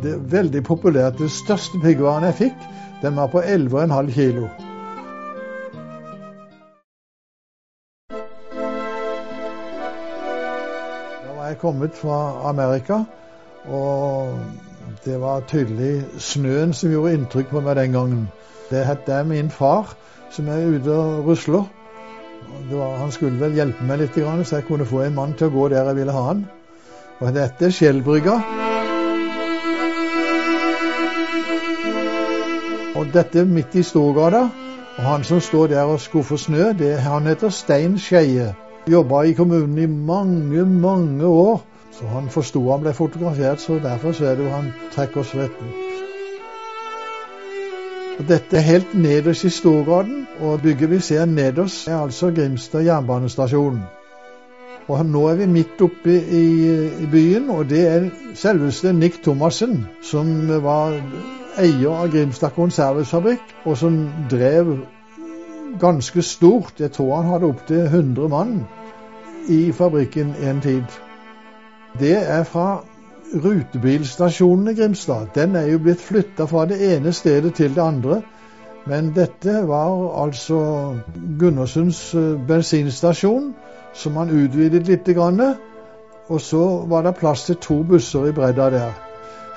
[0.03, 1.19] det veldig populært.
[1.19, 2.65] Den største piggvaren jeg fikk,
[3.01, 4.47] den var på 11,5 kilo.
[11.23, 13.03] Da var jeg kommet fra Amerika,
[13.65, 14.39] og
[15.05, 18.27] det var tydelig snøen som gjorde inntrykk på meg den gangen.
[18.69, 19.95] Det er min far
[20.31, 21.63] som er ute og rusler.
[22.71, 25.55] Var, han skulle vel hjelpe meg litt, så jeg kunne få en mann til å
[25.55, 26.45] gå der jeg ville ha han.
[27.19, 28.35] Og dette er Skjellbrygga.
[32.97, 34.43] Og dette er midt i Storgata.
[34.97, 38.53] Og han som står der og skuffer snø, det, han heter Stein Skeie.
[38.89, 41.61] Jobba i kommunen i mange, mange år.
[41.91, 45.73] Så han forsto han ble fotografert, så derfor er det jo han trekker svetten.
[48.29, 53.81] Dette er helt nederst i Storgaden, og bygget vi ser nederst er altså Grimstad jernbanestasjon.
[54.87, 56.43] Og nå er vi midt oppe i,
[57.03, 58.05] i, byen, og det er
[58.39, 60.29] selveste Nick Thomassen, som
[60.63, 60.95] var
[61.59, 63.97] eier av Grimstad konservesfabrikk, og som
[64.31, 64.77] drev
[65.79, 66.79] ganske stort.
[66.79, 68.61] Jeg tror han hadde opptil 100 mann
[69.51, 70.95] i fabrikken en tid.
[71.99, 72.79] Det er fra
[73.43, 75.33] rutebilstasjonen i Grimstad.
[75.35, 78.21] Den er jo blitt flytta fra det ene stedet til det andre.
[78.87, 80.59] Men dette var altså
[81.39, 83.51] Gundersens eh, bensinstasjon
[83.93, 85.09] som han utvidet litt.
[86.27, 88.95] Og så var det plass til to busser i bredda der.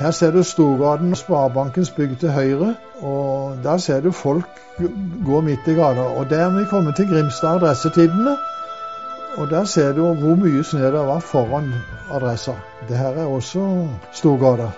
[0.00, 4.60] Her ser du Storgaten og Sparebankens bygg til høyre, og der ser du folk
[5.26, 6.00] gå midt i gata.
[6.00, 8.36] Og der er vi kommet til Grimstad adressetidene,
[9.36, 11.72] og der ser du hvor mye snø det var foran
[12.12, 12.54] adressa.
[12.88, 14.70] Det her er også Storgata.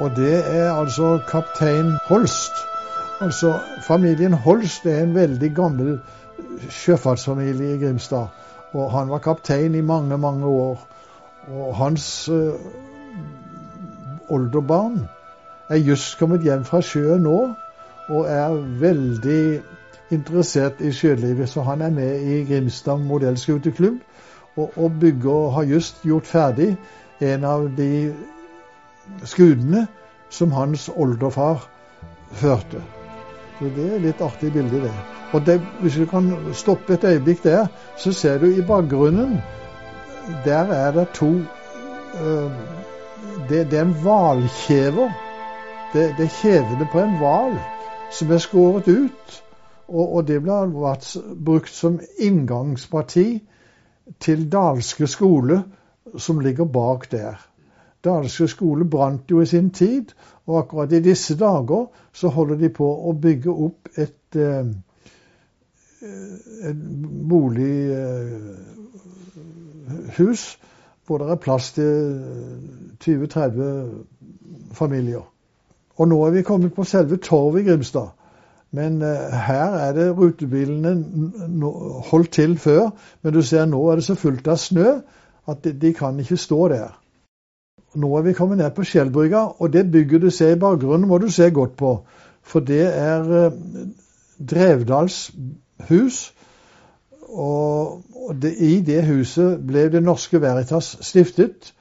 [0.00, 2.52] Og det er altså kaptein Holst.
[3.20, 5.96] Altså, Familien Holst er en veldig gammel
[6.70, 8.26] sjøfartsfamilie i Grimstad.
[8.72, 10.86] Og han var kaptein i mange, mange år.
[11.50, 12.54] Og hans uh,
[14.28, 15.08] oldebarn
[15.70, 17.38] er just kommet hjem fra sjøen nå
[18.08, 19.62] og er veldig
[20.14, 21.48] interessert i sjølivet.
[21.48, 23.98] Så han er med i Grimstad modellskuteklubb
[24.56, 26.76] og, og bygger og har just gjort ferdig
[27.20, 28.14] en av de
[29.24, 29.88] skudene
[30.30, 31.66] som hans oldefar
[32.30, 32.97] førte.
[33.58, 34.92] Så Det er litt artig bilde, det.
[35.32, 37.66] Og det, Hvis du kan stoppe et øyeblikk der,
[37.96, 39.40] så ser du i bakgrunnen
[40.44, 41.30] Der er det to
[42.22, 42.52] øh,
[43.48, 45.10] det, det, er en hvalkjever.
[45.92, 47.58] Det, det er kjevene på en hval
[48.12, 49.42] som er skåret ut.
[49.88, 53.28] Og, og det ble vært brukt som inngangsparti
[54.20, 55.62] til Dalske skole,
[56.16, 57.40] som ligger bak der.
[58.04, 60.04] Dalske skole brant jo i sin tid,
[60.46, 64.66] og akkurat i disse dager så holder de på å bygge opp et, eh,
[66.70, 66.76] et
[67.30, 68.38] bolighus
[71.06, 72.20] hvor det er plass til
[73.00, 74.04] 20-30
[74.72, 75.24] familier.
[75.96, 78.08] Og nå er vi kommet på selve torvet i Grimstad.
[78.70, 80.92] Men her er det rutebilene
[82.10, 82.90] holdt til før.
[83.22, 85.00] Men du ser nå er det så fullt av snø
[85.48, 86.92] at de kan ikke stå der.
[87.94, 91.18] Nå er vi kommet ned på Skjellbrygga, og det bygget du ser i bakgrunnen, må
[91.18, 91.94] du se godt på.
[92.42, 93.52] For det er uh,
[94.50, 95.30] Drevdals
[95.88, 96.34] hus.
[97.28, 98.02] Og,
[98.42, 101.72] det, i det huset ble Det Norske Veritas stiftet.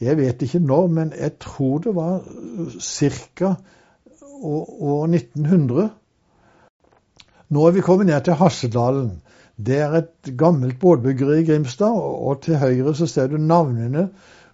[0.00, 2.22] Jeg vet ikke når, men jeg tror det var
[2.80, 3.54] ca.
[4.42, 5.90] år 1900.
[7.50, 9.10] Nå er vi kommet ned til Hassedalen.
[9.66, 14.08] Det er et gammelt båtbyggeri i Grimstad, og til høyre så ser du navnene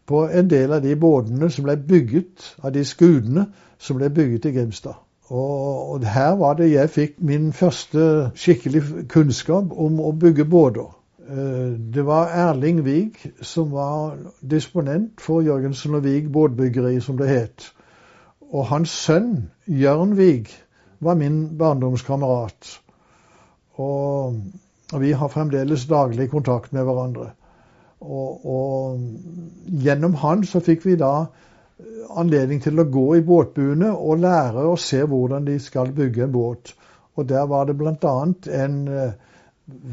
[0.06, 4.46] på en del av de båtene som ble bygget, av de skutene som ble bygget
[4.46, 5.00] i Grimstad.
[5.28, 10.92] Og, og her var det jeg fikk min første skikkelig kunnskap om å bygge båter.
[11.26, 17.28] Eh, det var Erling Wiig som var disponent for Jørgensen og Wiig båtbyggeri, som det
[17.28, 17.72] het.
[18.52, 20.52] Og hans sønn Jørn Wiig
[21.00, 22.80] var min barndomskamerat.
[23.76, 24.38] Og,
[25.00, 27.32] vi har fremdeles daglig kontakt med hverandre.
[28.00, 29.00] Og, og
[29.82, 31.26] gjennom han så fikk vi da
[32.16, 36.34] anledning til å gå i båtbuene og lære å se hvordan de skal bygge en
[36.34, 36.74] båt.
[37.16, 38.16] Og der var det bl.a.
[38.62, 39.14] en eh,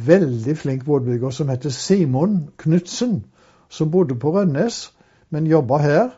[0.07, 3.23] veldig flink båtbygger som heter Simon Knutsen,
[3.69, 4.91] som bodde på Rønnes,
[5.29, 6.11] men jobba her.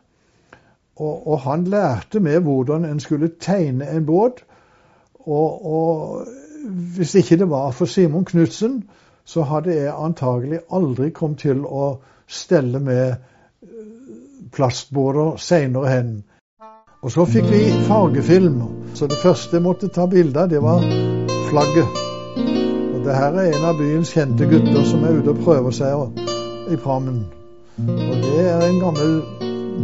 [0.96, 4.44] Og, og, han lærte meg hvordan en skulle tegne en båt.
[5.26, 6.28] Og, og,
[6.96, 8.84] hvis ikke det var for Simon Knutsen,
[9.26, 13.20] så hadde jeg antagelig aldri kommet til å stelle med eh,
[14.54, 16.16] plastbåter seinere hen.
[17.06, 18.62] Og så fikk vi fargefilm.
[18.94, 20.82] Så det første jeg måtte ta bilde av, det var
[21.50, 22.02] flagget.
[23.06, 26.22] Det her er en av byens kjente gutter som er ute og prøver seg
[26.74, 27.20] i Prammen.
[27.78, 29.20] Og Det er en gammel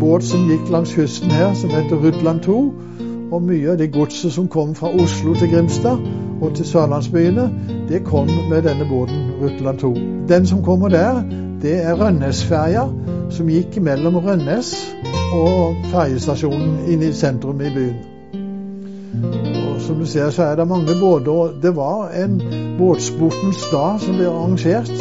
[0.01, 2.57] båt som gikk langs kysten her, som heter Rutland 2.
[3.31, 6.01] Og mye av det godset som kom fra Oslo til Grimstad
[6.41, 7.49] og til sørlandsbyene,
[7.89, 9.93] det kom med denne båten Rutland 2.
[10.29, 11.23] Den som kommer der,
[11.61, 12.87] det er Rønnesferja,
[13.29, 14.73] som gikk mellom Rønnes
[15.33, 18.01] og ferjestasjonen inne i sentrum i byen
[19.91, 21.61] som du ser, så er det mange båter.
[21.61, 22.41] Det var en
[22.77, 24.91] båtsportens dag som ble arrangert.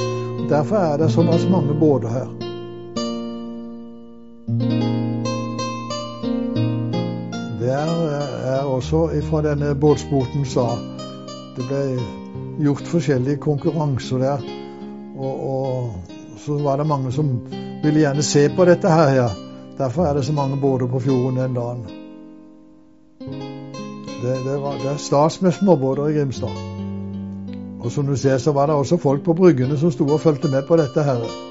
[0.51, 2.29] Derfor er det såpass mange båter her.
[7.61, 7.91] Der
[8.45, 11.00] er også fra denne båtsportens dag.
[11.61, 14.45] Det ble gjort forskjellige konkurranser der.
[15.21, 15.91] Og, og,
[16.41, 17.35] så var det mange som
[17.83, 19.13] ville gjerne se på dette her.
[19.13, 19.27] Ja.
[19.77, 21.85] Derfor er det så mange båter på fjorden den dagen.
[24.23, 26.57] Det, det, var, det er stas med småbåter i Grimstad.
[27.81, 30.49] Og som du ser, så var det også folk på bryggene som sto og fulgte
[30.49, 31.50] med på dette her.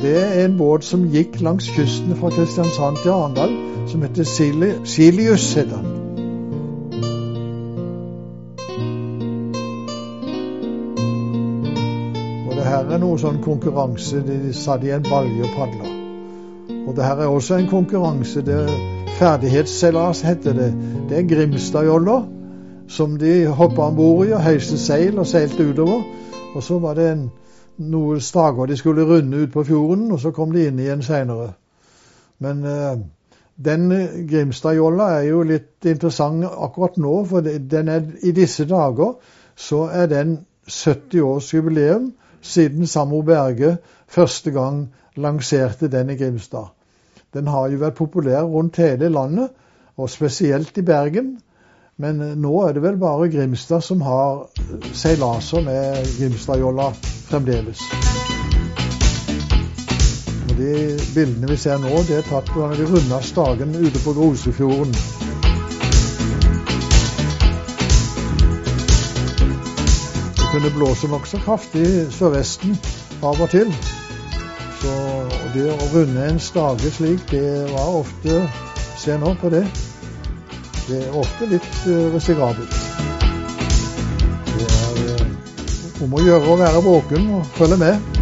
[0.00, 3.54] Det er en båt som gikk langs kysten fra Kristiansand til Arendal,
[3.88, 5.54] som heter Silius.
[5.54, 5.96] heter den.
[12.76, 14.20] her er noe sånn konkurranse.
[14.26, 15.92] De satt i en balje og padla.
[16.86, 18.42] Og det her er også en konkurranse.
[18.44, 18.60] Det
[19.16, 20.70] Ferdighetsseilas heter det.
[21.08, 22.26] Det er Grimstadjoller
[22.92, 26.04] som de hoppa om bord i og heiste seil og seilte utover.
[26.54, 27.24] Og så var det en,
[27.78, 31.52] noen stager de skulle runde ut på fjorden, og så kom de inn igjen seinere.
[32.38, 32.98] Men eh,
[33.56, 33.88] den
[34.28, 39.16] Grimstadjolla er jo litt interessant akkurat nå, for den er, i disse dager
[39.56, 42.10] så er den 70 års jubileum
[42.42, 46.74] siden Sammo Berge første gang lanserte den i Grimstad.
[47.34, 49.50] Den har jo vært populær rundt hele landet,
[49.96, 51.38] og spesielt i Bergen.
[51.96, 54.42] Men nå er det vel bare Grimstad som har
[54.92, 56.90] seilaser med Grimstadjolla
[57.30, 57.80] fremdeles.
[60.42, 60.74] Og De
[61.14, 64.92] bildene vi ser nå, det er tatt når vi rundeste Stagen ute på Grosefjorden.
[70.36, 72.76] Det kunne blåse nokså kraftig sørvesten
[73.24, 73.72] av og til.
[74.84, 75.00] Så
[75.56, 78.42] det å runde en stage slik, det var ofte
[78.96, 79.64] Se nå på det.
[80.86, 82.74] Det er ofte litt uh, risikabelt.
[84.46, 88.12] Det er uh, om å gjøre å være våken og følge med.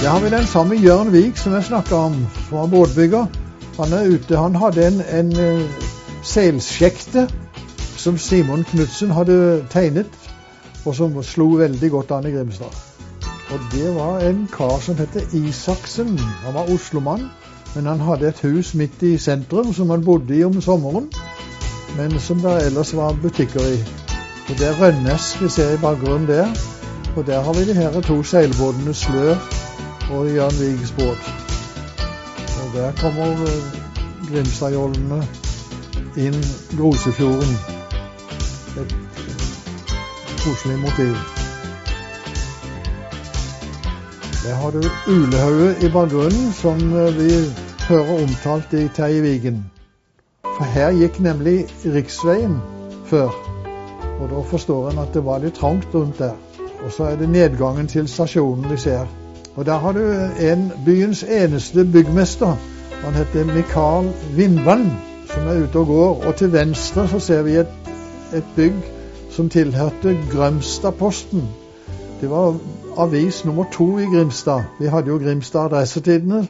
[0.00, 3.40] Det har vi den samme Jørn Vik som jeg snakka om, som var båtbygger.
[3.78, 4.36] Han er ute.
[4.36, 5.88] Han hadde en, en uh,
[6.20, 7.24] seilsjekte
[7.96, 10.12] som Simon Knutsen hadde tegnet,
[10.84, 12.89] og som slo veldig godt an i Grimstad.
[13.52, 16.18] Og Det var en kar som het Isaksen.
[16.18, 17.30] Han var oslomann,
[17.74, 21.08] men han hadde et hus midt i sentrum som han bodde i om sommeren,
[21.96, 23.78] men som det ellers var butikker i.
[24.50, 26.46] Og Det er Rønnes vi ser i bakgrunnen der.
[27.16, 29.36] Og der har vi de her to seilbåtene Slør
[30.10, 31.22] og Jan Vigs båt.
[32.62, 33.36] Og der kommer
[34.30, 35.26] Grimstadjollene
[36.16, 36.44] inn
[36.78, 37.58] Grosefjorden
[38.80, 38.96] et
[40.44, 41.39] koselig motiv.
[44.50, 46.78] Der har du Ulehauget i bakgrunnen, som
[47.18, 47.30] vi
[47.88, 49.70] hører omtalt i Terje Vigen.
[50.56, 52.56] For her gikk nemlig riksveien
[53.06, 53.30] før.
[54.20, 56.34] Og da forstår en at det var litt trangt rundt der.
[56.84, 59.06] Og så er det nedgangen til stasjonen vi ser.
[59.54, 60.02] Og der har du
[60.50, 62.58] en byens eneste byggmester.
[63.04, 64.90] Han heter Mikael Vindvann,
[65.30, 66.26] som er ute og går.
[66.26, 67.78] Og til venstre så ser vi et
[68.34, 68.82] et bygg
[69.30, 71.48] som tilhørte Grømstadposten.
[72.20, 72.58] Det var
[72.96, 74.64] avis nummer to i Grimstad.
[74.80, 76.48] Vi hadde jo Grimstad Adressetidene.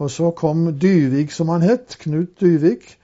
[0.00, 2.98] Og så kom Dyvik, som han het, Knut Dyvik,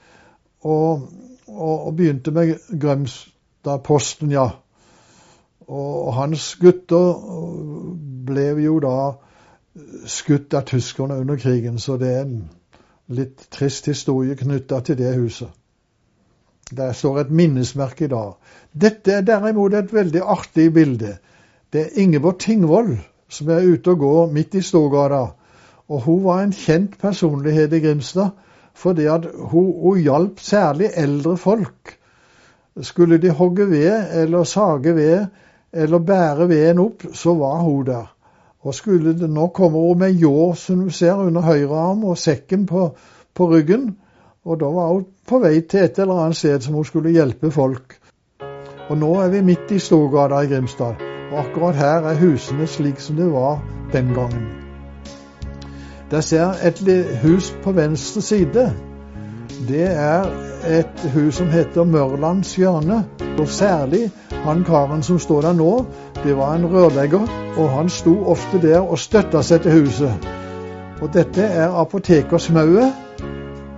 [0.65, 1.09] og,
[1.47, 4.49] og, og begynte med Grømstadposten, ja.
[5.69, 7.19] Og, hans gutter
[8.27, 8.97] ble jo da
[10.09, 12.41] skutt av tyskerne under krigen, så det er en
[13.13, 15.51] litt trist historie knytta til det huset.
[16.77, 18.39] Der står et minnesmerke i dag.
[18.73, 21.19] Dette er derimot et veldig artig bilde.
[21.77, 22.95] Det er Ingeborg Tingvoll
[23.29, 25.27] som er ute og går midt i Storgata.
[25.93, 28.31] Og hun var en kjent personlighet i Grimstad
[28.77, 31.93] fordi at hun, hun hjalp særlig eldre folk.
[32.81, 35.27] Skulle de hogge ved eller sage ved
[35.73, 38.09] eller bære veden opp, så var hun der.
[38.61, 42.67] Og skulle det, Nå kommer hun med ljå, som du ser, under høyrearm og sekken
[42.67, 42.91] på,
[43.35, 43.97] på ryggen.
[44.45, 47.51] Og da var hun på vei til et eller annet sted som hun skulle hjelpe
[47.51, 47.99] folk.
[48.89, 53.01] Og nå er vi midt i Storgata i Grimstad, og akkurat her er husene slik
[53.01, 53.63] som det var
[53.93, 54.47] den gangen.
[56.11, 56.81] Der ser et
[57.23, 58.73] hus på venstre side.
[59.69, 60.27] Det er
[60.69, 63.05] et hus som heter Mørlands hjørne.
[63.39, 65.85] Og særlig han karen som står der nå,
[66.25, 70.29] det var en rørlegger, og han sto ofte der og støtta seg til huset.
[71.03, 72.93] Og dette er apotekersmauet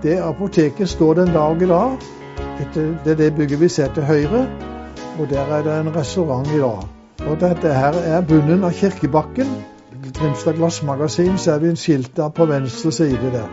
[0.03, 1.97] det apoteket står den dag i dag.
[3.03, 4.47] Det er det bygget vi ser til høyre.
[5.19, 6.98] Og der er det en restaurant i dag.
[7.27, 9.49] Og dette her er bunnen av Kirkebakken.
[10.15, 13.49] Grimstad Glassmagasin ser vi en skilt der på venstre side der.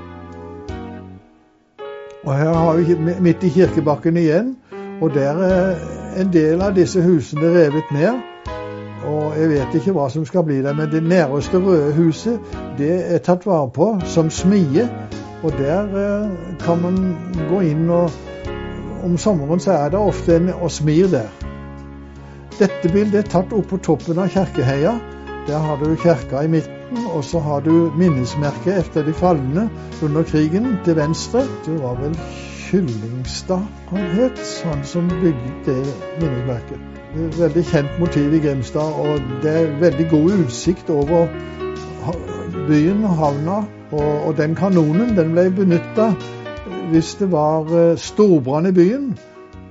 [2.25, 4.57] Og her har vi midt i Kirkebakken igjen.
[5.01, 5.75] Og der er
[6.21, 8.23] en del av disse husene revet ned.
[9.07, 12.41] Og jeg vet ikke hva som skal bli der, men det nærmeste røde huset
[12.79, 14.89] det er tatt vare på som smie
[15.43, 17.17] og der eh, kan man
[17.51, 18.11] gå inn og
[19.05, 21.46] Om sommeren så er det ofte en og smir der.
[22.57, 24.95] Dette bildet er tatt opp på toppen av Kjerkeheia.
[25.47, 29.67] Der har du kirka i midten, og så har du minnesmerket etter de falne
[30.03, 31.45] under krigen til venstre.
[31.67, 32.17] Det var vel
[32.67, 35.77] Kyllingstad han het, han som bygget det
[36.23, 36.81] minnesmerket.
[37.13, 41.29] Det er et veldig kjent motiv i Grimstad, og det er veldig god utsikt over
[42.67, 43.61] byen og havna
[43.93, 46.11] og, og den kanonen den ble benytta
[46.91, 49.11] hvis det var eh, storbrann i byen,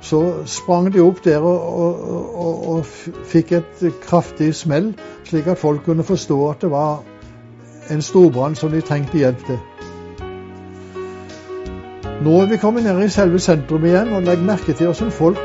[0.06, 2.10] så sprang de opp der og, og,
[2.46, 2.86] og, og
[3.26, 4.92] fikk et kraftig smell,
[5.26, 7.00] slik at folk kunne forstå at det var
[7.90, 9.58] en storbrann som de trengte hjelp til.
[12.26, 15.42] Nå er vi kommet ned i selve sentrum igjen, og legg merke til hvordan folk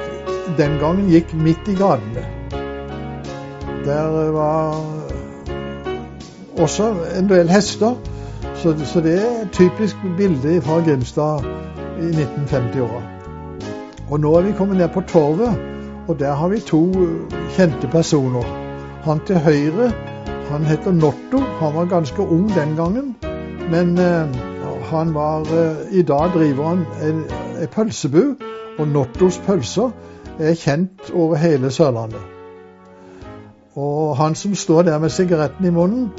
[0.59, 2.27] den gangen gikk midt i gatene.
[3.85, 4.77] Der var
[6.61, 7.97] også en del hester,
[8.61, 11.49] så, så det er et typisk bilde fra Grimstad
[12.01, 13.20] i 1950-åra.
[14.11, 15.59] Og nå er vi kommet ned på Torvet,
[16.09, 16.83] og der har vi to
[17.55, 18.47] kjente personer.
[19.05, 19.93] Han til høyre,
[20.51, 21.39] han heter Notto.
[21.61, 23.17] Han var ganske ung den gangen,
[23.71, 24.35] men eh,
[24.91, 27.23] han var eh, I dag driver han en
[27.71, 28.35] pølsebu,
[28.79, 29.91] og Nottos pølser
[30.39, 32.27] er kjent over hele Sørlandet.
[33.77, 36.11] Og han som står der med sigaretten i munnen,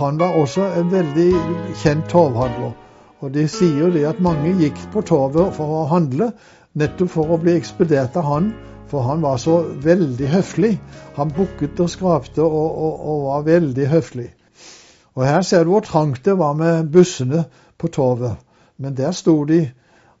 [0.00, 1.32] han var også en veldig
[1.82, 2.74] kjent torvhandler.
[3.20, 6.32] Og de sier jo det at mange gikk på torvet for å handle,
[6.78, 8.50] nettopp for å bli ekspedert av han.
[8.88, 10.72] For han var så veldig høflig.
[11.18, 14.28] Han bukket og skrapte og, og, og var veldig høflig.
[15.18, 17.44] Og her ser du hvor trangt det var med bussene
[17.78, 18.38] på torvet.
[18.78, 19.64] Men der sto de,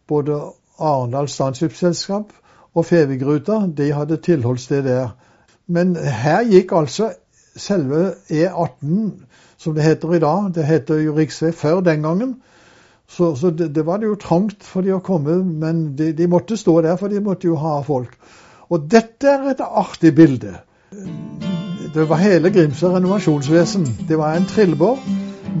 [0.08, 0.40] både
[0.78, 2.34] Arendal Standskipsselskap
[2.74, 5.14] og Fevigruta, De hadde tilholdssted der.
[5.66, 7.12] Men her gikk altså
[7.56, 9.10] selve E18,
[9.58, 10.50] som det heter i dag.
[10.54, 12.36] Det heter jo riksvei før den gangen.
[13.08, 16.26] Så, så det, det, var det jo trangt for de å komme, men de, de,
[16.28, 18.12] måtte stå der, for de måtte jo ha folk.
[18.68, 20.58] Og dette er et artig bilde.
[21.94, 23.86] Det var hele Grimstad renovasjonsvesen.
[24.08, 25.00] Det var en trillebår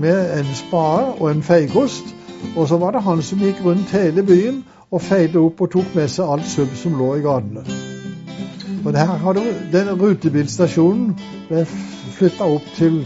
[0.00, 2.14] med en spade og en feigost.
[2.56, 5.94] Og så var det han som gikk rundt hele byen og feide opp og tok
[5.96, 7.64] med seg alt subb som lå i gatene.
[8.84, 9.40] Og her har du,
[9.72, 11.16] den rutebilstasjonen
[11.48, 11.64] ble
[12.18, 13.02] flytta opp til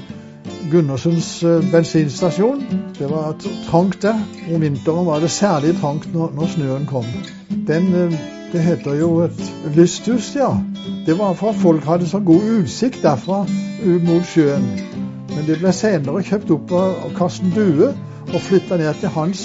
[0.70, 2.62] Gundersens eh, bensinstasjon.
[2.98, 3.34] Det var
[3.70, 4.20] trangt der.
[4.54, 7.04] Om vinteren var det særlig trangt når, når snøen kom.
[7.68, 8.18] Den, eh,
[8.52, 9.42] det heter jo et
[9.76, 10.50] lysthus, ja.
[11.06, 13.46] Det var for at folk hadde så god utsikt derfra
[14.06, 14.66] mot sjøen.
[15.32, 17.92] Men det ble senere kjøpt opp av Karsten Due
[18.32, 19.44] og flytta ned til hans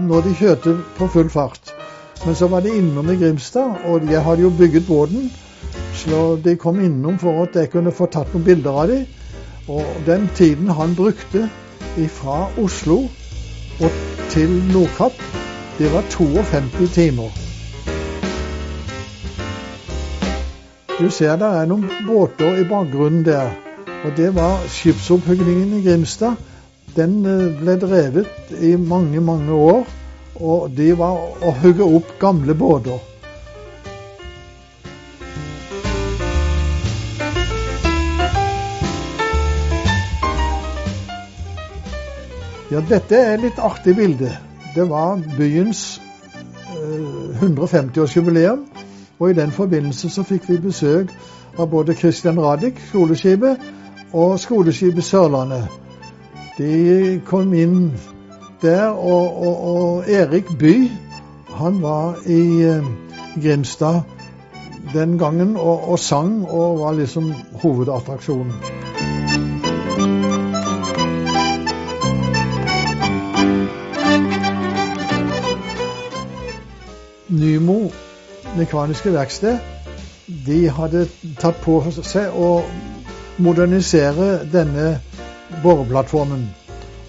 [0.00, 1.72] når de kjørte på full fart.
[2.26, 5.32] Men så var de innom i Grimstad, og jeg hadde jo bygget båten.
[5.94, 9.06] Så de kom innom for at jeg kunne få tatt noen bilder av dem.
[9.68, 11.48] Og den tiden han brukte
[12.08, 13.04] fra Oslo
[13.80, 13.90] og
[14.32, 15.18] til Nordkapp,
[15.78, 17.30] det var 52 timer.
[21.00, 23.52] Du ser det er noen båter i bakgrunnen der.
[24.04, 26.36] Og det var skipsopphugningen i Grimstad.
[26.96, 29.86] Den eh, ble drevet i mange, mange år.
[30.34, 33.11] Og det var å hugge opp gamle båter.
[42.72, 44.30] Ja, dette er et litt artig bilde.
[44.72, 46.00] Det var byens
[46.72, 48.62] eh, 150-årsjubileum.
[49.18, 51.12] Og i den forbindelse så fikk vi besøk
[51.60, 53.60] av både Christian Radich, skoleskipet,
[54.16, 55.68] og skoleskipet Sørlandet.
[56.56, 57.92] De kom inn
[58.62, 60.72] der, og, og, og Erik By,
[61.52, 62.92] han var i eh,
[63.36, 64.00] Grimstad
[64.94, 68.56] den gangen og, og sang og var liksom hovedattraksjonen.
[77.32, 77.90] Nymo
[78.56, 79.58] mekaniske verksted
[80.46, 81.06] de hadde
[81.40, 82.50] tatt på seg å
[83.42, 84.98] modernisere denne
[85.62, 86.44] boreplattformen.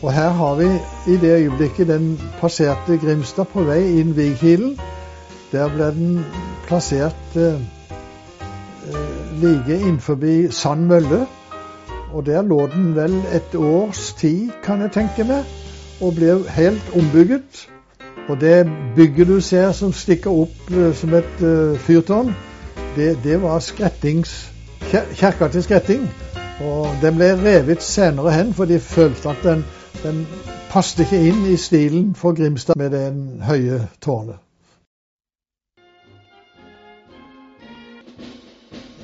[0.03, 0.69] Og her har vi
[1.11, 2.07] i det øyeblikket den
[2.39, 4.77] passerte Grimstad på vei inn Vigkilen.
[5.51, 6.17] Der ble den
[6.67, 7.59] plassert eh,
[9.43, 10.17] like innenfor
[10.51, 11.25] Sand mølle.
[12.13, 15.43] Og der lå den vel et års tid, kan jeg tenke meg,
[16.01, 17.72] og ble helt ombygget.
[18.29, 22.35] Og det bygget du ser som stikker opp eh, som et uh, fyrtårn,
[22.95, 24.51] det, det var Skrettings
[24.91, 26.09] kjerka til Skretting.
[26.63, 29.65] Og den ble revet senere hen, for de følte at den
[30.03, 30.27] den
[30.71, 33.05] passet ikke inn i stilen for Grimstad med det
[33.47, 34.35] høye tårnet.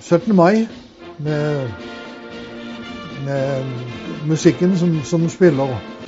[0.02, 0.36] 17.
[0.36, 0.68] mai
[1.20, 1.70] med,
[3.26, 3.66] med
[4.28, 5.99] musikken som, som spiller.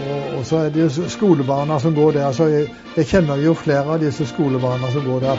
[0.00, 2.32] Og, og, så er det skolebarna som går der.
[2.32, 5.38] Så jeg, jeg kjenner jo flere av disse skolebarna som går der.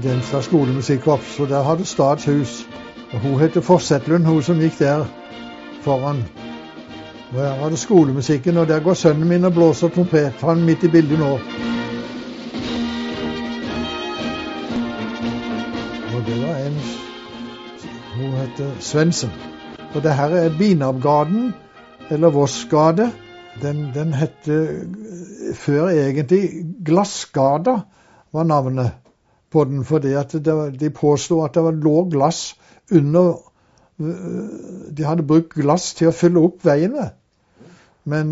[0.00, 2.68] Grimstad skolemusikkorps, og der har du Stadshus.
[3.12, 5.04] Hun heter Forsetlund, hun som gikk der
[5.82, 6.22] foran.
[7.32, 10.32] Og Her har du skolemusikken, og der går sønnen min og blåser trompet.
[10.40, 11.38] Han midt i bildet nå.
[18.60, 19.30] Heter Svendsen.
[19.94, 21.54] Og det her er Binabgaden,
[22.10, 23.10] eller Vossgade.
[23.62, 24.66] Den, den heter
[25.54, 26.50] før egentlig
[26.84, 27.80] Glassgata,
[28.32, 28.90] var navnet
[29.52, 30.34] på den fordi at
[30.80, 32.56] de påsto at det var lå glass
[32.92, 33.40] under
[34.96, 37.10] De hadde brukt glass til å fylle opp veiene.
[38.04, 38.30] Men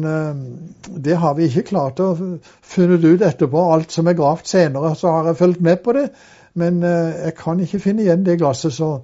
[1.05, 2.15] det har vi ikke klart å
[2.63, 3.65] finne ut etterpå.
[3.73, 6.07] Alt som er gravd senere, så har jeg fulgt med på det.
[6.55, 8.73] Men jeg kan ikke finne igjen det glasset.
[8.73, 9.03] Så,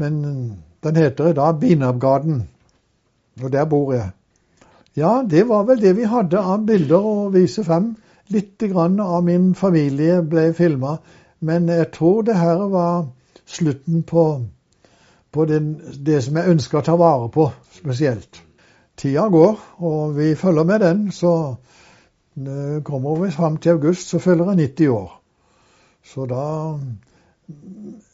[0.00, 0.20] men
[0.82, 2.42] den heter da Binabgaden.
[3.42, 4.10] Og der bor jeg.
[4.96, 7.94] Ja, det var vel det vi hadde av bilder å vise frem.
[8.30, 10.98] Litt av min familie ble filma
[11.40, 13.06] men jeg tror det her var
[13.46, 14.24] slutten på,
[15.32, 15.72] på den,
[16.06, 17.48] det som jeg ønsker å ta vare på
[17.78, 18.42] spesielt.
[19.00, 21.06] Tida går, og vi følger med den.
[21.16, 21.32] Så
[22.36, 25.14] eh, kommer vi fram til august, så følger jeg 90 år.
[26.04, 26.44] Så da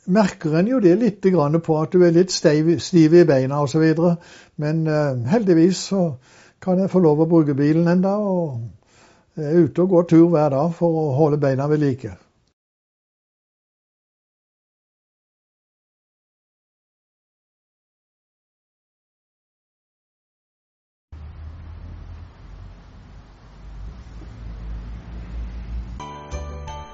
[0.07, 1.27] merker en jo det litt
[1.65, 3.85] på at du er litt stiv, stiv i beina osv.
[4.57, 6.03] Men uh, heldigvis så
[6.63, 8.61] kan jeg få lov å bruke bilen enda, og
[9.37, 12.17] jeg er ute og går tur hver dag for å holde beina ved like.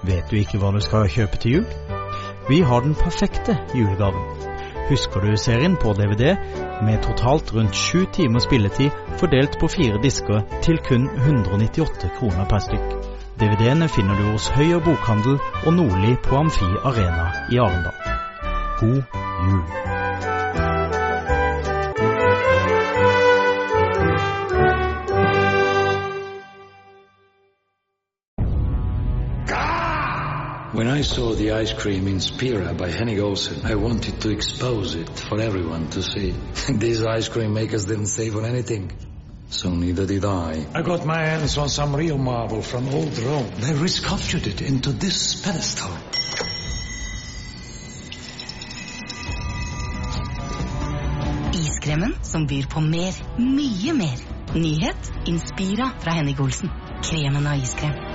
[0.02, 1.91] Vet du ikke hva du skal kjøpe til jul?
[2.52, 4.24] Vi har den perfekte julegaven.
[4.88, 6.36] Husker du serien på DVD
[6.84, 12.60] med totalt rundt sju timers spilletid fordelt på fire disker til kun 198 kroner per
[12.66, 12.92] stykk?
[13.40, 17.96] DVD-ene finner du hos Høyer bokhandel og Nordli på Amfi Arena i Arendal.
[18.80, 19.02] God
[19.48, 20.01] jul.
[30.72, 35.06] When I saw the ice cream Inspira by Henning Olsen, I wanted to expose it
[35.18, 36.34] for everyone to see.
[36.72, 38.90] These ice cream makers didn't save on anything.
[39.50, 40.64] So neither did I.
[40.74, 43.50] I got my hands on some real marble from old Rome.
[43.58, 45.90] They resculptured it into this pedestal.
[51.52, 54.16] Iskremen som byr på mer, mye mer.
[54.54, 56.70] Nyhet Inspira fra Henning Olsen.
[57.02, 58.11] Kremen av iskrem.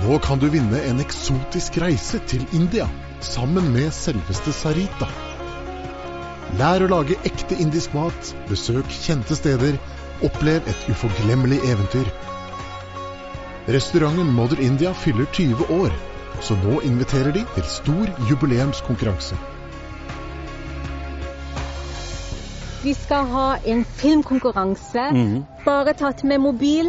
[0.00, 2.86] Nå kan du vinne en eksotisk reise til India
[3.20, 5.08] sammen med selveste Sarita.
[6.56, 9.76] Lær å lage ekte indisk mat, besøk kjente steder,
[10.24, 12.08] opplev et uforglemmelig eventyr.
[13.68, 15.92] Restauranten Mother India fyller 20 år,
[16.40, 19.36] så nå inviterer de til stor jubileumskonkurranse.
[22.80, 25.10] Vi skal ha en filmkonkurranse.
[25.12, 25.38] Mm.
[25.68, 26.88] Bare tatt med mobil.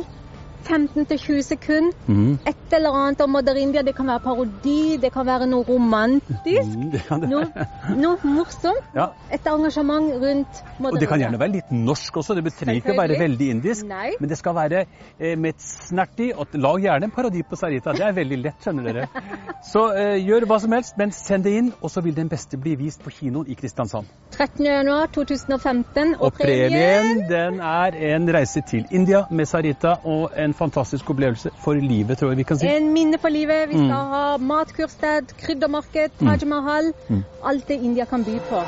[0.68, 1.96] 15-20 sekunder.
[2.08, 2.40] Mm.
[2.48, 3.82] Et eller annet om India.
[3.82, 6.76] Det kan være parodi, det kan være noe romantisk.
[6.78, 7.30] Mm, det det.
[7.30, 8.84] Noe, noe, morsomt.
[8.96, 9.12] Ja.
[9.32, 10.92] Et engasjement rundt India.
[10.92, 12.36] Og det kan gjerne være litt norsk også.
[12.38, 13.88] Det trenger ikke å være veldig indisk.
[13.90, 14.14] Nei.
[14.20, 14.86] Men det skal være
[15.20, 16.32] eh, med et snert i.
[16.34, 17.96] Og lag gjerne en parodi på Sarita.
[17.98, 19.08] Det er veldig lett, skjønner dere.
[19.72, 22.58] Så eh, gjør hva som helst, men send det inn, og så vil den beste
[22.58, 24.10] bli vist på kinoen i Kristiansand.
[24.34, 26.16] 13.1.2015.
[26.16, 31.10] Og, og premien, den er en reise til India med Sarita og en en fantastisk
[31.14, 32.68] opplevelse for livet, tror jeg vi kan si.
[32.68, 33.70] En minne for livet.
[33.70, 34.12] Vi skal Mm.
[34.16, 36.28] ha matkursted, kryddermarked, Mm.
[36.28, 36.94] Taj Mahal.
[37.10, 37.24] Mm.
[37.44, 38.64] Alt det India kan by på.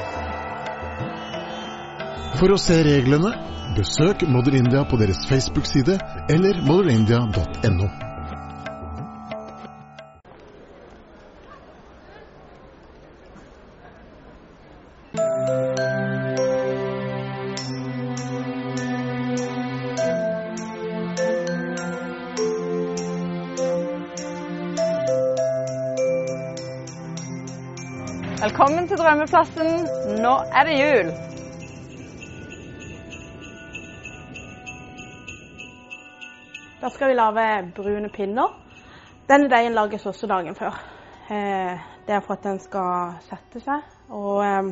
[2.40, 3.34] For å se reglene,
[3.78, 8.12] besøk Modern India på deres Facebook-side eller modernindia.no.
[28.64, 29.72] Velkommen til drømmeplassen.
[30.24, 31.07] Nå er det jul.
[36.82, 38.53] Da skal vi lage brune pinner.
[39.28, 40.78] Denne deigen lages også dagen før.
[41.28, 43.84] Eh, det er for at den skal sette seg.
[44.16, 44.72] Og eh,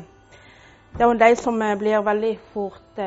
[0.94, 3.04] det er jo en deig som eh, blir veldig fort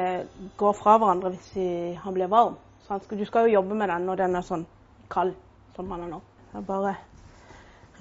[0.61, 1.71] går fra hverandre hvis vi,
[2.05, 2.61] han blir varm.
[2.85, 4.69] Så du skal jo jobbe med den når den er sånn
[5.09, 5.33] kald
[5.79, 6.21] som den er nå.
[6.53, 6.95] Jeg bare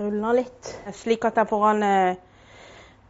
[0.04, 2.30] ruller litt, slik at jeg får den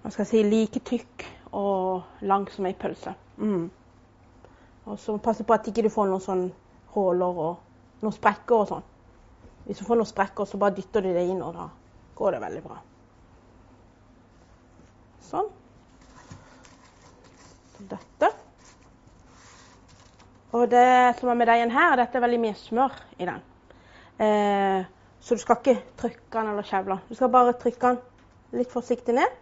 [0.04, 1.24] hva skal jeg si, like tykk
[1.56, 3.14] og lang som ei pølse.
[3.38, 3.70] Mm.
[4.84, 6.48] Og så passe på at ikke du får noen sånn
[6.92, 8.90] huller og noen sprekker og sånn.
[9.64, 11.70] Hvis du får noen sprekker, så bare dytter du det inn, og da
[12.20, 12.80] går det veldig bra.
[15.24, 15.48] Sånn.
[17.94, 18.30] Dette.
[20.54, 23.40] Og det som er med deigen her, er dette er veldig mye smør i den.
[24.20, 24.84] Eh,
[25.24, 27.08] så du skal ikke trykke den eller kjevle den.
[27.08, 29.40] Du skal bare trykke den litt forsiktig ned.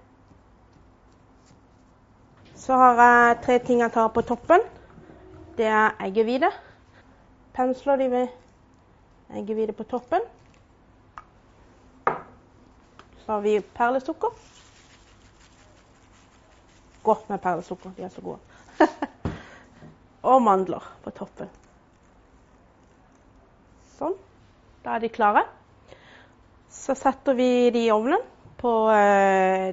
[2.62, 4.62] Så har jeg tre ting jeg tar på toppen.
[5.57, 6.51] Det er eggehvite.
[7.57, 8.28] Pensler de med
[9.39, 10.22] eggehvite på toppen.
[13.24, 14.38] Så har vi perlesukker.
[17.01, 18.38] Godt med perlesukker, de er så gode.
[20.30, 21.49] Og mandler på toppen.
[23.97, 24.20] Sånn.
[24.86, 25.47] Da er de klare.
[26.70, 28.22] Så setter vi de i ovnen
[28.62, 29.72] på eh,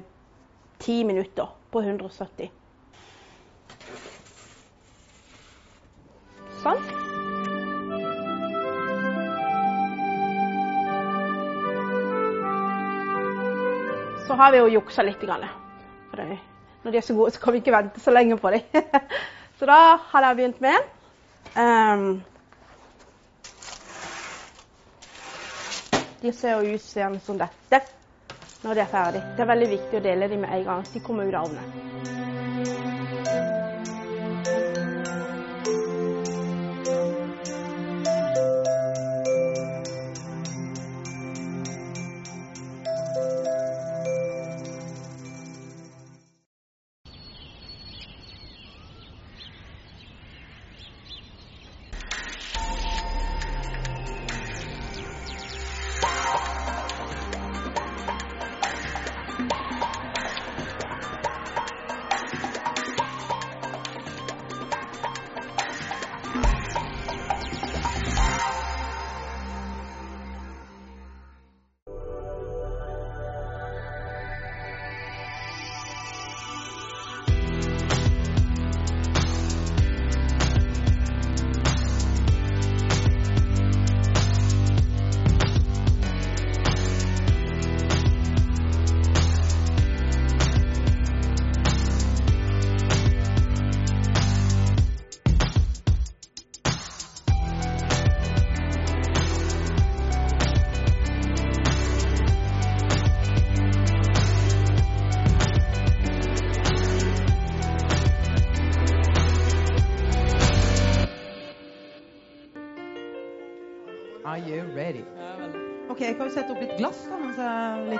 [0.81, 2.58] ti minutter på 170.
[6.69, 6.83] Sånn.
[14.27, 15.23] Så har vi jo juksa litt.
[16.11, 16.21] For
[16.83, 18.61] når de er så gode, så kan vi ikke vente så lenge på dem.
[19.59, 19.79] så da
[20.11, 20.77] har jeg begynt med.
[21.57, 22.23] Um,
[26.21, 26.85] de ser jo ut
[27.25, 27.81] som dette
[28.61, 29.21] når de er ferdig.
[29.35, 32.18] Det er veldig viktig å dele dem med en gang de kommer ut av ovnen.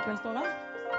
[0.00, 0.46] likevel står her?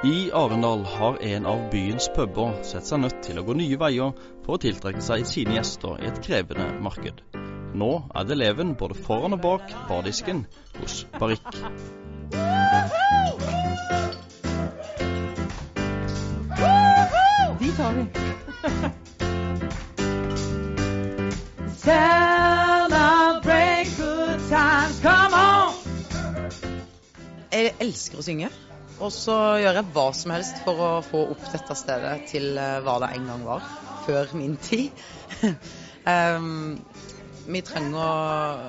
[0.04, 4.12] I Arendal har en av byens puber sett seg nødt til å gå nye veier
[4.46, 7.22] for å tiltrekke seg sine gjester i et krevende marked.
[7.78, 10.46] Nå er det eleven både foran og bak bardisken
[10.80, 11.42] hos Barrik.
[17.62, 18.04] De tar vi.
[21.82, 25.74] Celebrate good times, come on!
[27.52, 28.48] Jeg elsker å synge,
[29.02, 32.78] og så gjør jeg hva som helst for å få opp dette stedet til eh,
[32.86, 33.66] hva det en gang var,
[34.06, 34.92] før min tid.
[36.06, 36.78] um,
[37.54, 38.64] vi, trenger,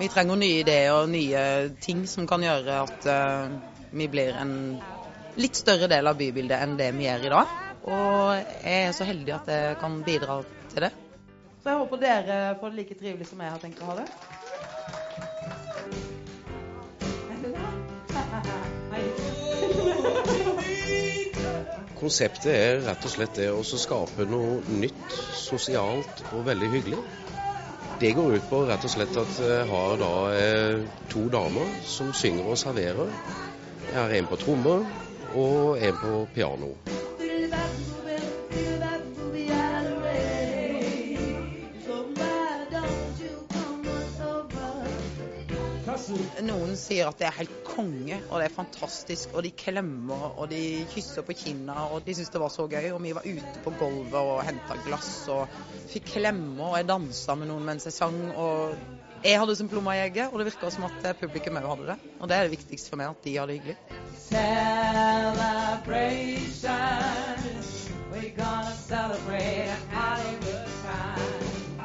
[0.00, 1.42] vi trenger nye ideer og nye
[1.84, 3.58] ting som kan gjøre at uh,
[3.94, 4.54] vi blir en
[5.38, 7.58] litt større del av bybildet enn det vi gjør i dag.
[7.88, 10.40] Og jeg er så heldig at jeg kan bidra
[10.72, 10.90] til det.
[11.62, 14.08] Så jeg håper dere får det like trivelig som jeg har tenkt å ha det.
[21.98, 27.00] Konseptet er rett og slett det å skape noe nytt, sosialt og veldig hyggelig.
[27.98, 32.12] Det går ut på rett og slett at jeg har da eh, to damer som
[32.14, 33.10] synger og serverer.
[33.88, 34.86] Jeg har en på trommer
[35.34, 36.70] og en på piano.
[46.46, 50.46] Noen sier at det er helt konge, og det er fantastisk, og de klemmer og
[50.52, 52.90] de kysser på kinna, og de syns det var så gøy.
[52.94, 55.58] Og vi var ute på gulvet og henta glass og
[55.92, 58.18] fikk klemmer, og jeg dansa med noen mens jeg sang.
[58.36, 58.78] og
[59.18, 61.96] jeg hadde som plomma i egget, og det virka som at publikum òg hadde det.
[62.20, 63.76] Og det er det viktigste for meg, at de har det hyggelig.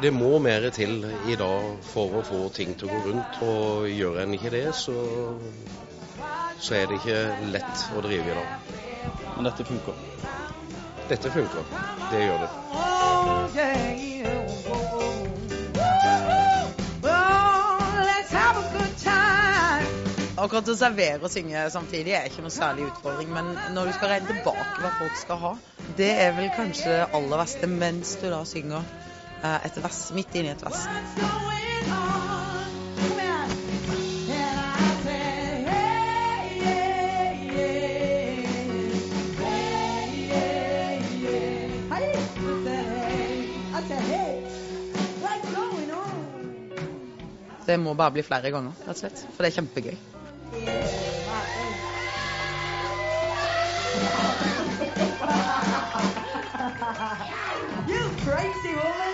[0.03, 0.97] Det må mer til
[1.31, 3.37] i dag for å få ting til å gå rundt.
[3.45, 4.91] Og gjør en ikke det, så,
[6.59, 7.19] så er det ikke
[7.53, 8.49] lett å drive i dag.
[9.37, 10.01] Men dette funker?
[11.07, 11.69] Dette funker.
[12.11, 12.49] Det gjør det.
[20.43, 24.11] Akkurat å servere og synge samtidig er ikke noe særlig utfordring, men når du skal
[24.17, 25.53] regne tilbake hva folk skal ha,
[25.95, 28.83] det er vel kanskje det aller verste mens du da synger
[29.43, 30.87] et vass, midt inni et vass.
[47.65, 49.21] Det må bare bli flere ganger, rett og slett.
[49.33, 49.97] For det er kjempegøy.
[57.87, 59.12] You crazy woman!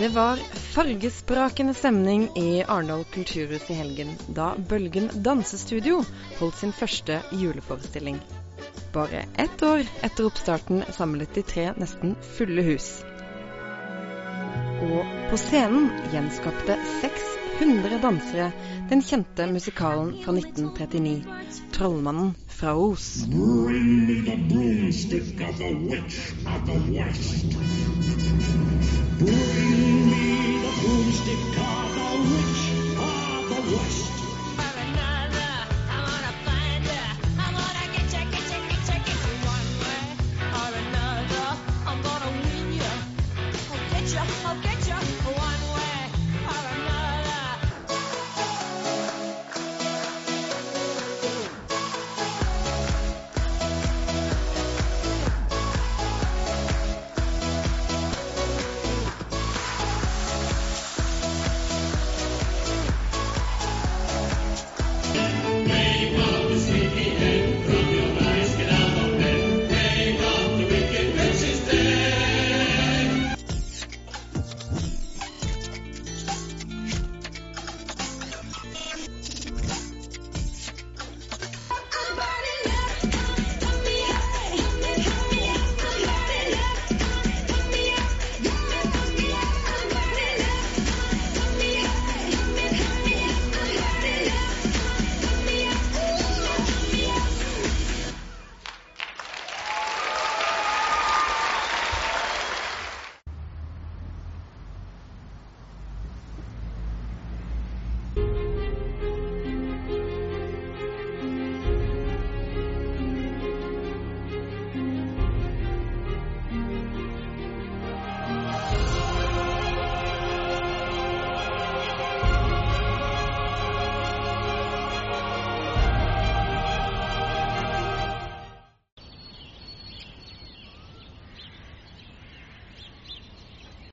[0.00, 5.98] Det var fargesprakende stemning i Arendal kulturhus i helgen, da Bølgen dansestudio
[6.38, 8.16] holdt sin første juleforestilling.
[8.94, 12.88] Bare ett år etter oppstarten samlet de tre nesten fulle hus.
[14.88, 18.48] Og på scenen gjenskapte 600 dansere
[18.88, 21.20] den kjente musikalen fra 1939,
[21.76, 23.28] 'Trollmannen fra Os'.
[23.36, 28.79] Bring me the broomstick of the witch of the west.
[29.20, 34.19] Bring me the broomstick car, the witch of the West.